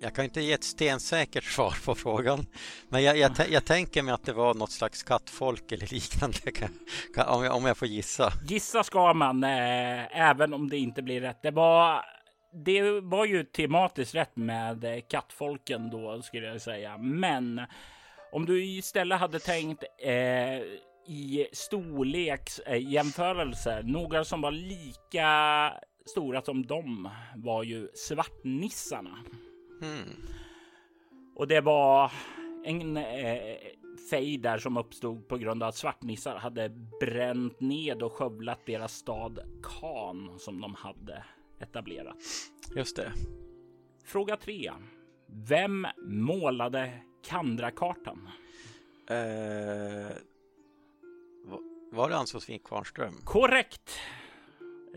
jag 0.00 0.14
kan 0.14 0.24
inte 0.24 0.40
ge 0.40 0.52
ett 0.52 0.64
stensäkert 0.64 1.44
svar 1.54 1.76
på 1.84 1.94
frågan, 1.94 2.46
men 2.88 3.02
jag, 3.02 3.18
jag, 3.18 3.32
jag 3.50 3.64
tänker 3.64 4.02
mig 4.02 4.14
att 4.14 4.24
det 4.24 4.32
var 4.32 4.54
något 4.54 4.72
slags 4.72 5.02
kattfolk 5.02 5.72
eller 5.72 5.86
liknande, 5.94 6.38
kan, 6.38 6.68
kan, 7.14 7.28
om, 7.28 7.44
jag, 7.44 7.56
om 7.56 7.64
jag 7.64 7.76
får 7.76 7.88
gissa. 7.88 8.32
Gissa 8.48 8.84
ska 8.84 9.14
man, 9.14 9.44
eh, 9.44 10.20
även 10.20 10.54
om 10.54 10.70
det 10.70 10.78
inte 10.78 11.02
blir 11.02 11.20
rätt. 11.20 11.42
Det 11.42 11.50
var 11.50 12.04
det 12.64 13.00
var 13.00 13.24
ju 13.24 13.44
tematiskt 13.44 14.14
rätt 14.14 14.36
med 14.36 15.02
kattfolken 15.08 15.90
då 15.90 16.22
skulle 16.22 16.46
jag 16.46 16.62
säga, 16.62 16.98
men 16.98 17.60
om 18.34 18.46
du 18.46 18.64
istället 18.64 19.20
hade 19.20 19.38
tänkt 19.38 19.84
eh, 19.98 20.58
i 21.06 21.48
storleksjämförelser, 21.52 23.78
eh, 23.78 23.84
några 23.84 24.24
som 24.24 24.40
var 24.40 24.50
lika 24.50 25.72
stora 26.06 26.42
som 26.42 26.66
dem 26.66 27.08
var 27.36 27.62
ju 27.62 27.88
svartnissarna. 27.94 29.18
Mm. 29.82 30.08
Och 31.36 31.48
det 31.48 31.60
var 31.60 32.12
en 32.64 32.96
eh, 32.96 33.56
fejd 34.10 34.42
där 34.42 34.58
som 34.58 34.76
uppstod 34.76 35.28
på 35.28 35.36
grund 35.36 35.62
av 35.62 35.68
att 35.68 35.76
svartnissar 35.76 36.36
hade 36.36 36.68
bränt 37.00 37.60
ned 37.60 38.02
och 38.02 38.12
skövlat 38.12 38.66
deras 38.66 38.92
stad 38.92 39.38
Kan 39.80 40.38
som 40.38 40.60
de 40.60 40.74
hade 40.74 41.24
etablerat. 41.60 42.16
Just 42.76 42.96
det. 42.96 43.12
Fråga 44.04 44.36
tre. 44.36 44.72
Vem 45.26 45.86
målade 46.06 46.92
Kandrakartan. 47.24 48.28
Eh, 49.10 50.16
var 51.90 52.08
det 52.08 52.16
Ann-Sofie 52.16 52.58
Kvarnström? 52.58 53.14
Korrekt. 53.24 53.98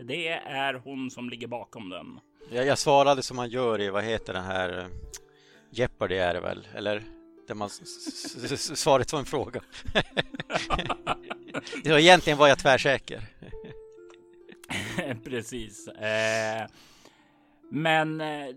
Det 0.02 0.28
är 0.28 0.74
hon 0.74 1.10
som 1.10 1.30
ligger 1.30 1.46
bakom 1.46 1.88
den. 1.88 2.20
Ja, 2.50 2.62
jag 2.62 2.78
svarade 2.78 3.22
som 3.22 3.36
man 3.36 3.48
gör 3.48 3.80
i, 3.80 3.90
vad 3.90 4.04
heter 4.04 4.32
den 4.32 4.44
här, 4.44 4.88
Jeopardy 5.70 6.14
är 6.14 6.34
det 6.34 6.40
väl, 6.40 6.68
eller? 6.74 7.02
Där 7.46 7.54
man 7.54 7.70
svaret 7.70 9.12
var 9.12 9.20
en 9.20 9.26
fråga. 9.26 9.60
ja, 11.84 11.98
egentligen 11.98 12.38
var 12.38 12.48
jag 12.48 12.58
tvärsäker. 12.58 13.26
Precis. 15.24 15.88
Eh, 15.88 16.66
men 17.70 18.20
eh, 18.20 18.48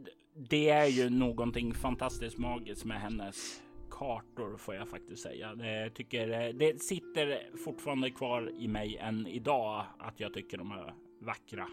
det 0.50 0.70
är 0.70 0.86
ju 0.86 1.10
någonting 1.10 1.74
fantastiskt 1.74 2.38
magiskt 2.38 2.86
med 2.86 3.02
hennes 3.02 3.62
kartor 3.92 4.58
får 4.58 4.76
jag 4.76 4.88
faktiskt 4.90 5.24
säga. 5.24 5.56
Det, 5.56 5.90
tycker, 5.90 6.54
det 6.54 6.82
sitter 6.82 7.58
fortfarande 7.66 8.12
kvar 8.12 8.52
i 8.60 8.68
mig 8.68 8.98
än 8.98 9.28
idag 9.28 9.86
att 10.00 10.20
jag 10.20 10.34
tycker 10.34 10.58
de 10.58 10.72
är 10.72 10.94
vackra. 11.20 11.68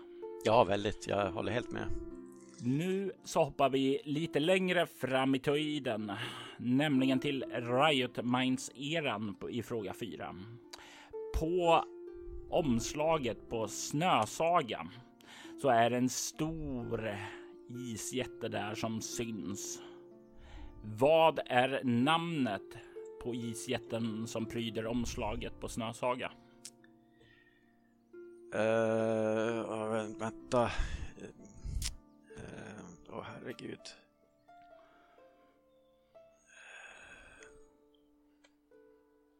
Ja, 0.44 0.64
väldigt. 0.64 1.06
Jag 1.08 1.30
håller 1.32 1.52
helt 1.52 1.70
med. 1.70 1.88
Nu 2.62 3.12
så 3.24 3.44
hoppar 3.44 3.70
vi 3.70 4.00
lite 4.04 4.40
längre 4.40 4.86
fram 4.86 5.34
i 5.34 5.38
tiden, 5.38 6.12
nämligen 6.56 7.18
till 7.18 7.44
Riot 7.52 8.24
Minds 8.24 8.70
eran 8.74 9.36
i 9.50 9.62
fråga 9.62 9.94
4. 9.94 10.34
På 11.40 11.84
omslaget 12.50 13.48
på 13.48 13.68
Snösaga 13.68 14.88
så 15.62 15.68
är 15.68 15.90
en 15.90 16.08
stor 16.08 17.16
isjätte 17.68 18.48
där 18.48 18.74
som 18.74 19.00
syns. 19.00 19.80
Vad 20.82 21.40
är 21.46 21.80
namnet 21.84 22.62
på 23.22 23.34
isjätten 23.34 24.26
som 24.26 24.46
pryder 24.46 24.86
omslaget 24.86 25.60
på 25.60 25.68
Snösaga? 25.68 26.32
Uh, 28.54 30.18
vänta. 30.18 30.70
Uh, 32.36 33.18
oh, 33.18 33.22
herregud. 33.22 33.80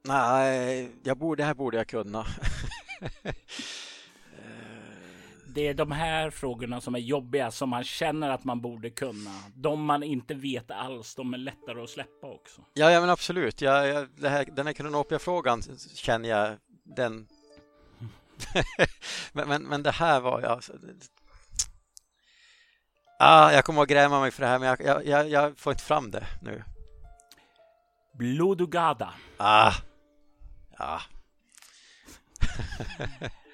Nej, 0.03 0.91
jag 1.03 1.17
borde, 1.17 1.43
det 1.43 1.47
här 1.47 1.55
borde 1.55 1.77
jag 1.77 1.89
kunna. 1.89 2.27
det 5.55 5.69
är 5.69 5.75
de 5.75 5.93
här 5.93 6.31
frågorna 6.31 6.81
som 6.81 6.95
är 6.95 6.99
jobbiga 6.99 7.51
som 7.51 7.69
man 7.69 7.85
känner 7.85 8.31
att 8.31 8.45
man 8.45 8.61
borde 8.61 8.91
kunna. 8.91 9.31
De 9.55 9.85
man 9.85 10.03
inte 10.03 10.35
vet 10.35 10.71
alls, 10.71 11.15
de 11.15 11.35
är 11.35 11.39
lättare 11.39 11.83
att 11.83 11.91
släppa 11.91 12.27
också. 12.27 12.65
Ja, 12.75 12.91
ja 12.91 13.01
men 13.01 13.11
absolut. 13.11 13.61
Ja, 13.61 13.87
ja, 13.87 14.07
här, 14.29 14.45
den 14.45 14.67
här 14.67 14.73
Kronopia-frågan 14.73 15.63
känner 15.95 16.29
jag 16.29 16.57
den. 16.97 17.29
men, 19.33 19.49
men, 19.49 19.63
men 19.63 19.83
det 19.83 19.91
här 19.91 20.21
var 20.21 20.41
jag. 20.41 20.51
Alltså, 20.51 20.73
ah, 23.19 23.53
jag 23.53 23.65
kommer 23.65 23.83
att 23.83 23.89
gräma 23.89 24.21
mig 24.21 24.31
för 24.31 24.43
det 24.43 24.49
här, 24.49 24.59
men 24.59 24.77
jag, 24.85 25.07
jag, 25.07 25.29
jag 25.29 25.59
får 25.59 25.73
inte 25.73 25.85
fram 25.85 26.11
det 26.11 26.27
nu. 26.43 26.65
Blodugada. 28.19 29.15
Ah, 29.37 29.73
ja. 30.79 31.01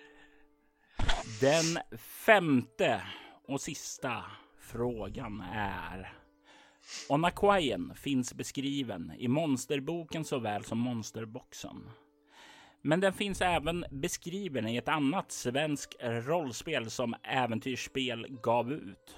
Den 1.41 1.99
femte 1.99 3.03
och 3.49 3.61
sista 3.61 4.25
frågan 4.61 5.41
är 5.55 6.13
Onakwaien 7.09 7.93
finns 7.95 8.35
beskriven 8.35 9.13
i 9.19 9.29
monsterboken 9.29 10.25
såväl 10.25 10.65
som 10.65 10.79
monsterboxen. 10.79 11.91
Men 12.83 13.01
den 13.01 13.13
finns 13.13 13.41
även 13.41 13.85
beskriven 13.91 14.69
i 14.69 14.77
ett 14.77 14.89
annat 14.89 15.33
svenskt 15.33 15.97
rollspel 16.03 16.91
som 16.91 17.15
Äventyrsspel 17.23 18.27
gav 18.43 18.73
ut. 18.73 19.17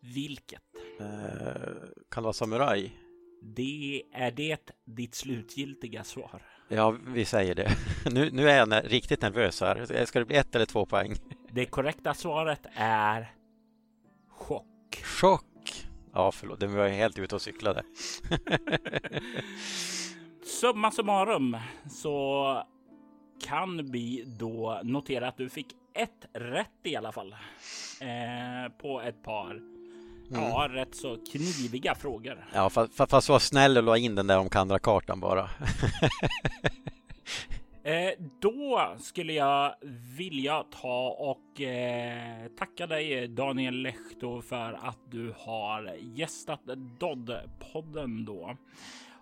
Vilket? 0.00 0.62
Eh, 1.00 2.22
vara 2.22 2.32
samuraj? 2.32 2.96
Det 3.42 4.02
är 4.12 4.30
det 4.30 4.70
ditt 4.84 5.14
slutgiltiga 5.14 6.04
svar? 6.04 6.42
Ja, 6.68 6.96
vi 7.06 7.24
säger 7.24 7.54
det. 7.54 7.70
Nu, 8.10 8.30
nu 8.32 8.50
är 8.50 8.56
jag 8.56 8.92
riktigt 8.92 9.22
nervös 9.22 9.60
här. 9.60 10.04
Ska 10.04 10.18
det 10.18 10.24
bli 10.24 10.36
ett 10.36 10.54
eller 10.54 10.66
två 10.66 10.86
poäng? 10.86 11.14
Det 11.52 11.66
korrekta 11.66 12.14
svaret 12.14 12.66
är 12.74 13.32
chock. 14.28 15.02
Chock! 15.04 15.44
Ja, 16.12 16.32
förlåt, 16.32 16.60
den 16.60 16.74
var 16.74 16.84
jag 16.84 16.94
helt 16.94 17.18
ute 17.18 17.34
och 17.34 17.42
cyklade. 17.42 17.82
Summa 20.60 20.90
summarum 20.90 21.56
så 21.90 22.62
kan 23.46 23.90
vi 23.90 24.24
då 24.26 24.80
notera 24.84 25.28
att 25.28 25.36
du 25.36 25.48
fick 25.48 25.66
ett 25.94 26.26
rätt 26.32 26.68
i 26.82 26.96
alla 26.96 27.12
fall 27.12 27.32
eh, 28.00 28.72
på 28.80 29.00
ett 29.00 29.22
par. 29.22 29.50
Mm. 29.50 30.42
Ja, 30.42 30.68
rätt 30.70 30.94
så 30.94 31.16
kniviga 31.32 31.94
frågor. 31.94 32.46
Ja, 32.54 32.70
fast, 32.70 33.10
fast 33.10 33.28
var 33.28 33.38
snäll 33.38 33.76
och 33.76 33.82
la 33.82 33.96
in 33.96 34.14
den 34.14 34.26
där 34.26 34.38
om 34.38 34.48
Kandra-kartan 34.48 35.20
bara. 35.20 35.50
Eh, 37.88 38.10
då 38.40 38.94
skulle 38.98 39.32
jag 39.32 39.74
vilja 40.16 40.64
ta 40.82 41.08
och 41.18 41.60
eh, 41.60 42.48
tacka 42.58 42.86
dig 42.86 43.28
Daniel 43.28 43.74
Lehto 43.74 44.42
för 44.42 44.72
att 44.72 44.98
du 45.10 45.34
har 45.36 45.96
gästat 46.00 46.60
Dodd-podden 47.00 48.24
då. 48.24 48.56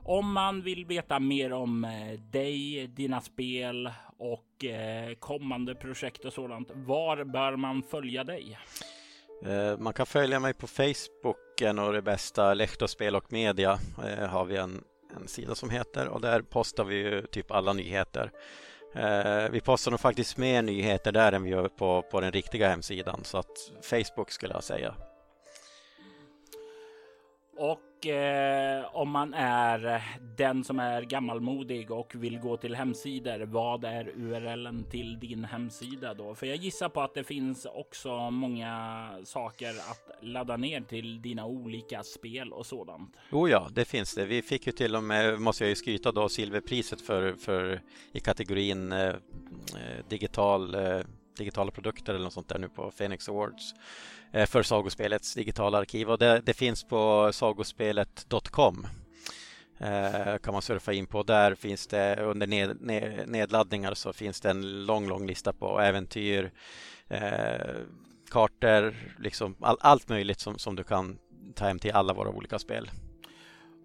Om 0.03 0.33
man 0.33 0.63
vill 0.63 0.85
veta 0.85 1.21
mer 1.21 1.53
om 1.53 1.85
eh, 1.85 2.21
dig, 2.33 2.87
dina 2.87 3.21
spel 3.21 3.91
och 4.17 4.65
eh, 4.65 5.15
kommande 5.15 5.75
projekt 5.75 6.25
och 6.25 6.33
sådant, 6.33 6.71
var 6.75 7.25
bör 7.25 7.57
man 7.57 7.83
följa 7.83 8.25
dig? 8.25 8.59
Eh, 9.45 9.79
man 9.79 9.93
kan 9.93 10.07
följa 10.07 10.41
mig 10.41 10.55
på 10.55 10.67
Facebook, 10.67 11.61
en 11.61 11.79
av 11.79 11.93
det 11.93 12.03
bästa 12.03 12.55
Lehto 12.55 12.89
Spel 12.89 13.17
och 13.17 13.33
Media 13.33 13.79
eh, 14.05 14.29
har 14.29 14.45
vi 14.45 14.57
en, 14.57 14.85
en 15.17 15.29
sida 15.29 15.55
som 15.55 15.71
heter 15.71 16.09
och 16.09 16.21
där 16.21 16.43
postar 16.43 16.85
vi 16.85 16.95
ju 16.97 17.27
typ 17.27 17.51
alla 17.51 17.73
nyheter. 17.73 18.31
Eh, 18.95 19.51
vi 19.51 19.61
postar 19.61 19.91
nog 19.91 20.01
faktiskt 20.01 20.37
mer 20.37 20.63
nyheter 20.63 21.13
där 21.13 21.33
än 21.33 21.43
vi 21.43 21.51
gör 21.51 21.69
på, 21.69 22.03
på 22.03 22.21
den 22.21 22.33
riktiga 22.33 22.69
hemsidan 22.69 23.21
så 23.25 23.39
att 23.39 23.73
Facebook 23.83 24.31
skulle 24.31 24.55
jag 24.55 24.65
säga. 24.65 24.95
Och 27.57 28.07
eh, 28.07 28.97
om 28.97 29.11
man 29.11 29.35
är 29.35 29.95
eh, 29.95 30.03
den 30.37 30.65
som 30.65 30.79
är 30.79 31.03
gammalmodig 31.03 31.91
och 31.91 32.15
vill 32.15 32.39
gå 32.39 32.57
till 32.57 32.75
hemsidor, 32.75 33.47
vad 33.47 33.85
är 33.85 34.09
URLen 34.09 34.85
till 34.91 35.19
din 35.21 35.45
hemsida 35.45 36.15
då? 36.15 36.35
För 36.35 36.47
jag 36.47 36.57
gissar 36.57 36.89
på 36.89 37.01
att 37.01 37.15
det 37.15 37.25
finns 37.25 37.67
också 37.67 38.31
många 38.31 39.09
saker 39.25 39.71
att 39.71 40.25
ladda 40.25 40.57
ner 40.57 40.81
till 40.81 41.23
dina 41.23 41.47
olika 41.47 42.03
spel 42.03 42.53
och 42.53 42.67
sådant. 42.67 43.17
Oh 43.33 43.51
ja, 43.51 43.69
det 43.73 43.85
finns 43.85 44.15
det. 44.15 44.25
Vi 44.25 44.43
fick 44.43 44.67
ju 44.67 44.73
till 44.73 44.97
och 44.97 45.03
med, 45.03 45.41
måste 45.41 45.65
jag 45.65 45.69
ju 45.69 45.77
skryta 45.77 46.13
då, 46.13 46.29
silverpriset 46.29 47.01
för, 47.01 47.33
för 47.33 47.81
i 48.13 48.21
kategorin 48.21 48.93
eh, 48.93 49.07
eh 49.09 49.15
digital 50.09 50.75
eh, 50.75 51.01
digitala 51.37 51.71
produkter 51.71 52.15
eller 52.15 52.25
något 52.25 52.33
sånt 52.33 52.49
där 52.49 52.59
nu 52.59 52.69
på 52.69 52.91
Phoenix 52.91 53.29
Awards. 53.29 53.75
Eh, 54.33 54.47
för 54.47 54.63
Sagospelets 54.63 55.35
digitala 55.35 55.79
arkiv 55.79 56.11
och 56.11 56.19
det, 56.19 56.43
det 56.45 56.55
finns 56.55 56.85
på 56.85 57.31
sagospelet.com 57.33 58.87
eh, 59.79 60.39
kan 60.39 60.53
man 60.53 60.63
surfa 60.63 60.93
in 60.93 61.07
på. 61.07 61.23
Där 61.23 61.55
finns 61.55 61.87
det 61.87 62.17
under 62.17 62.47
ned, 62.47 62.81
ned, 62.81 63.29
nedladdningar 63.29 63.95
så 63.95 64.13
finns 64.13 64.41
det 64.41 64.51
en 64.51 64.87
lång, 64.87 65.09
lång 65.09 65.27
lista 65.27 65.53
på 65.53 65.81
äventyr, 65.81 66.53
eh, 67.09 67.77
kartor, 68.31 68.95
liksom 69.19 69.57
all, 69.61 69.77
allt 69.81 70.09
möjligt 70.09 70.41
som, 70.41 70.59
som 70.59 70.77
du 70.77 70.85
kan 70.85 71.19
ta 71.55 71.65
hem 71.67 71.79
till 71.79 71.93
alla 71.93 72.13
våra 72.13 72.29
olika 72.29 72.59
spel. 72.59 72.91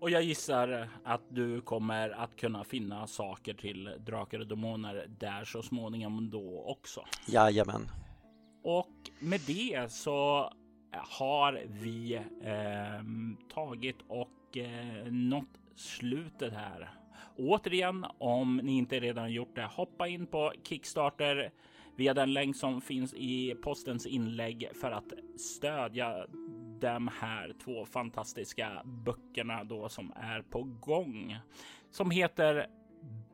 Och 0.01 0.09
jag 0.09 0.23
gissar 0.23 0.89
att 1.03 1.21
du 1.29 1.61
kommer 1.61 2.09
att 2.09 2.35
kunna 2.35 2.63
finna 2.63 3.07
saker 3.07 3.53
till 3.53 3.89
Drakar 3.99 4.39
och 4.39 4.47
Demoner 4.47 5.07
där 5.19 5.45
så 5.45 5.61
småningom 5.61 6.29
då 6.29 6.63
också. 6.67 7.05
Jajamän. 7.27 7.87
Och 8.63 8.95
med 9.19 9.41
det 9.47 9.91
så 9.91 10.51
har 10.91 11.61
vi 11.67 12.15
eh, 12.41 13.03
tagit 13.53 13.97
och 14.07 14.57
eh, 14.57 15.11
nått 15.11 15.59
slutet 15.75 16.53
här. 16.53 16.93
Återigen, 17.37 18.05
om 18.17 18.57
ni 18.57 18.77
inte 18.77 18.99
redan 18.99 19.31
gjort 19.31 19.55
det, 19.55 19.65
hoppa 19.65 20.07
in 20.07 20.27
på 20.27 20.53
Kickstarter 20.63 21.51
via 21.95 22.13
den 22.13 22.33
länk 22.33 22.55
som 22.55 22.81
finns 22.81 23.13
i 23.13 23.55
postens 23.63 24.05
inlägg 24.05 24.69
för 24.81 24.91
att 24.91 25.13
stödja 25.39 26.25
de 26.81 27.07
här 27.07 27.53
två 27.63 27.85
fantastiska 27.85 28.81
böckerna 28.85 29.63
då 29.63 29.89
som 29.89 30.13
är 30.15 30.41
på 30.41 30.63
gång 30.63 31.37
som 31.91 32.11
heter 32.11 32.67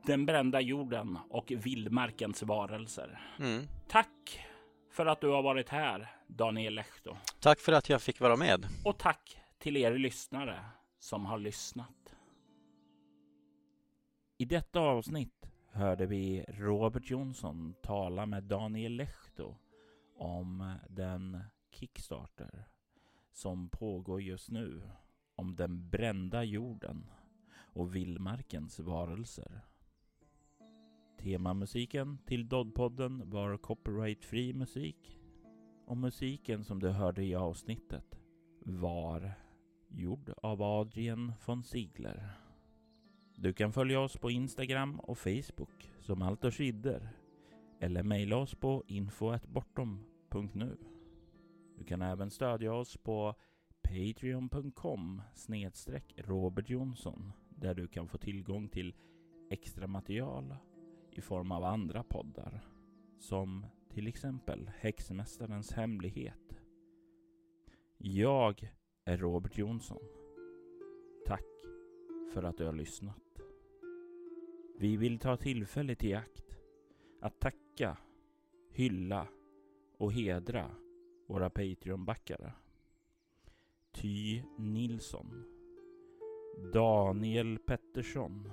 Den 0.06 0.26
brända 0.26 0.62
jorden 0.62 1.18
och 1.30 1.52
vildmarkens 1.52 2.44
varelser. 2.44 3.22
Mm. 3.40 3.68
Tack 3.88 4.46
för 4.92 5.06
att 5.06 5.22
du 5.22 5.28
har 5.28 5.44
varit 5.44 5.70
här, 5.70 6.08
Daniel 6.28 6.76
Lehto. 6.76 7.16
Tack 7.40 7.60
för 7.60 7.74
att 7.74 7.90
jag 7.90 8.02
fick 8.02 8.20
vara 8.20 8.36
med. 8.36 8.66
Och 8.86 8.98
tack 8.98 9.42
till 9.58 9.78
er 9.78 9.98
lyssnare 9.98 10.60
som 11.00 11.26
har 11.26 11.38
lyssnat. 11.38 12.16
I 14.38 14.46
detta 14.46 14.80
avsnitt 14.80 15.50
hörde 15.72 16.06
vi 16.06 16.46
Robert 16.48 17.10
Jonsson 17.10 17.76
tala 17.84 18.26
med 18.26 18.44
Daniel 18.44 18.94
Lehto 18.94 19.56
om 20.18 20.76
den 20.90 21.44
Kickstarter 21.72 22.68
som 23.38 23.70
pågår 23.70 24.22
just 24.22 24.52
nu 24.52 24.82
om 25.36 25.56
den 25.56 25.90
brända 25.90 26.44
jorden 26.44 27.10
och 27.74 27.96
vildmarkens 27.96 28.80
varelser. 28.80 29.62
Temamusiken 31.20 32.18
till 32.26 32.50
Doddpodden 32.50 33.30
var 33.30 33.58
copyrightfri 33.58 34.54
musik 34.54 35.20
och 35.86 35.98
musiken 35.98 36.64
som 36.64 36.80
du 36.80 36.90
hörde 36.90 37.24
i 37.24 37.36
avsnittet 37.36 38.20
var 38.66 39.32
gjord 39.90 40.34
av 40.38 40.62
Adrian 40.62 41.34
von 41.46 41.64
Ziegler. 41.64 42.30
Du 43.36 43.54
kan 43.54 43.74
följa 43.74 44.00
oss 44.00 44.18
på 44.18 44.32
Instagram 44.32 45.00
och 45.00 45.18
Facebook 45.18 45.92
som 46.00 46.22
Altoskidder 46.22 47.10
eller 47.80 48.04
mejla 48.04 48.38
oss 48.38 48.56
på 48.56 48.84
info.bortom.nu. 48.88 50.97
Du 51.78 51.84
kan 51.84 52.02
även 52.02 52.32
stödja 52.32 52.74
oss 52.74 52.98
på 52.98 53.36
patreon.com 53.82 55.22
snedstreck 55.34 56.14
Robert 56.18 56.70
Jonsson 56.70 57.32
där 57.50 57.74
du 57.74 57.88
kan 57.88 58.08
få 58.08 58.18
tillgång 58.18 58.70
till 58.70 58.96
extra 59.50 59.88
material 59.88 60.56
i 61.12 61.22
form 61.22 61.52
av 61.52 61.64
andra 61.64 62.04
poddar 62.04 62.62
som 63.20 63.66
till 63.90 64.08
exempel 64.08 64.72
Häxmästarens 64.80 65.72
hemlighet. 65.72 66.62
Jag 67.98 68.74
är 69.04 69.18
Robert 69.18 69.58
Jonsson. 69.58 70.04
Tack 71.26 71.66
för 72.34 72.44
att 72.44 72.58
du 72.58 72.66
har 72.66 72.74
lyssnat. 72.74 73.42
Vi 74.80 74.98
vill 74.98 75.20
ta 75.20 75.38
tillfället 75.38 76.04
i 76.04 76.14
akt 76.14 76.58
att 77.22 77.40
tacka, 77.40 77.98
hylla 78.70 79.28
och 79.98 80.14
hedra 80.14 80.72
våra 81.28 81.50
Patreon-backare. 81.50 82.52
Ty 83.92 84.44
Nilsson 84.58 85.44
Daniel 86.74 87.58
Pettersson 87.58 88.52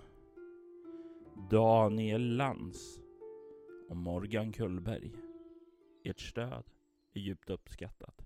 Daniel 1.51 2.37
Lantz 2.37 3.01
och 3.89 3.97
Morgan 3.97 4.53
Kullberg. 4.53 5.13
Ert 6.05 6.21
stöd 6.21 6.65
är 7.13 7.21
djupt 7.21 7.51
uppskattat. 7.51 8.24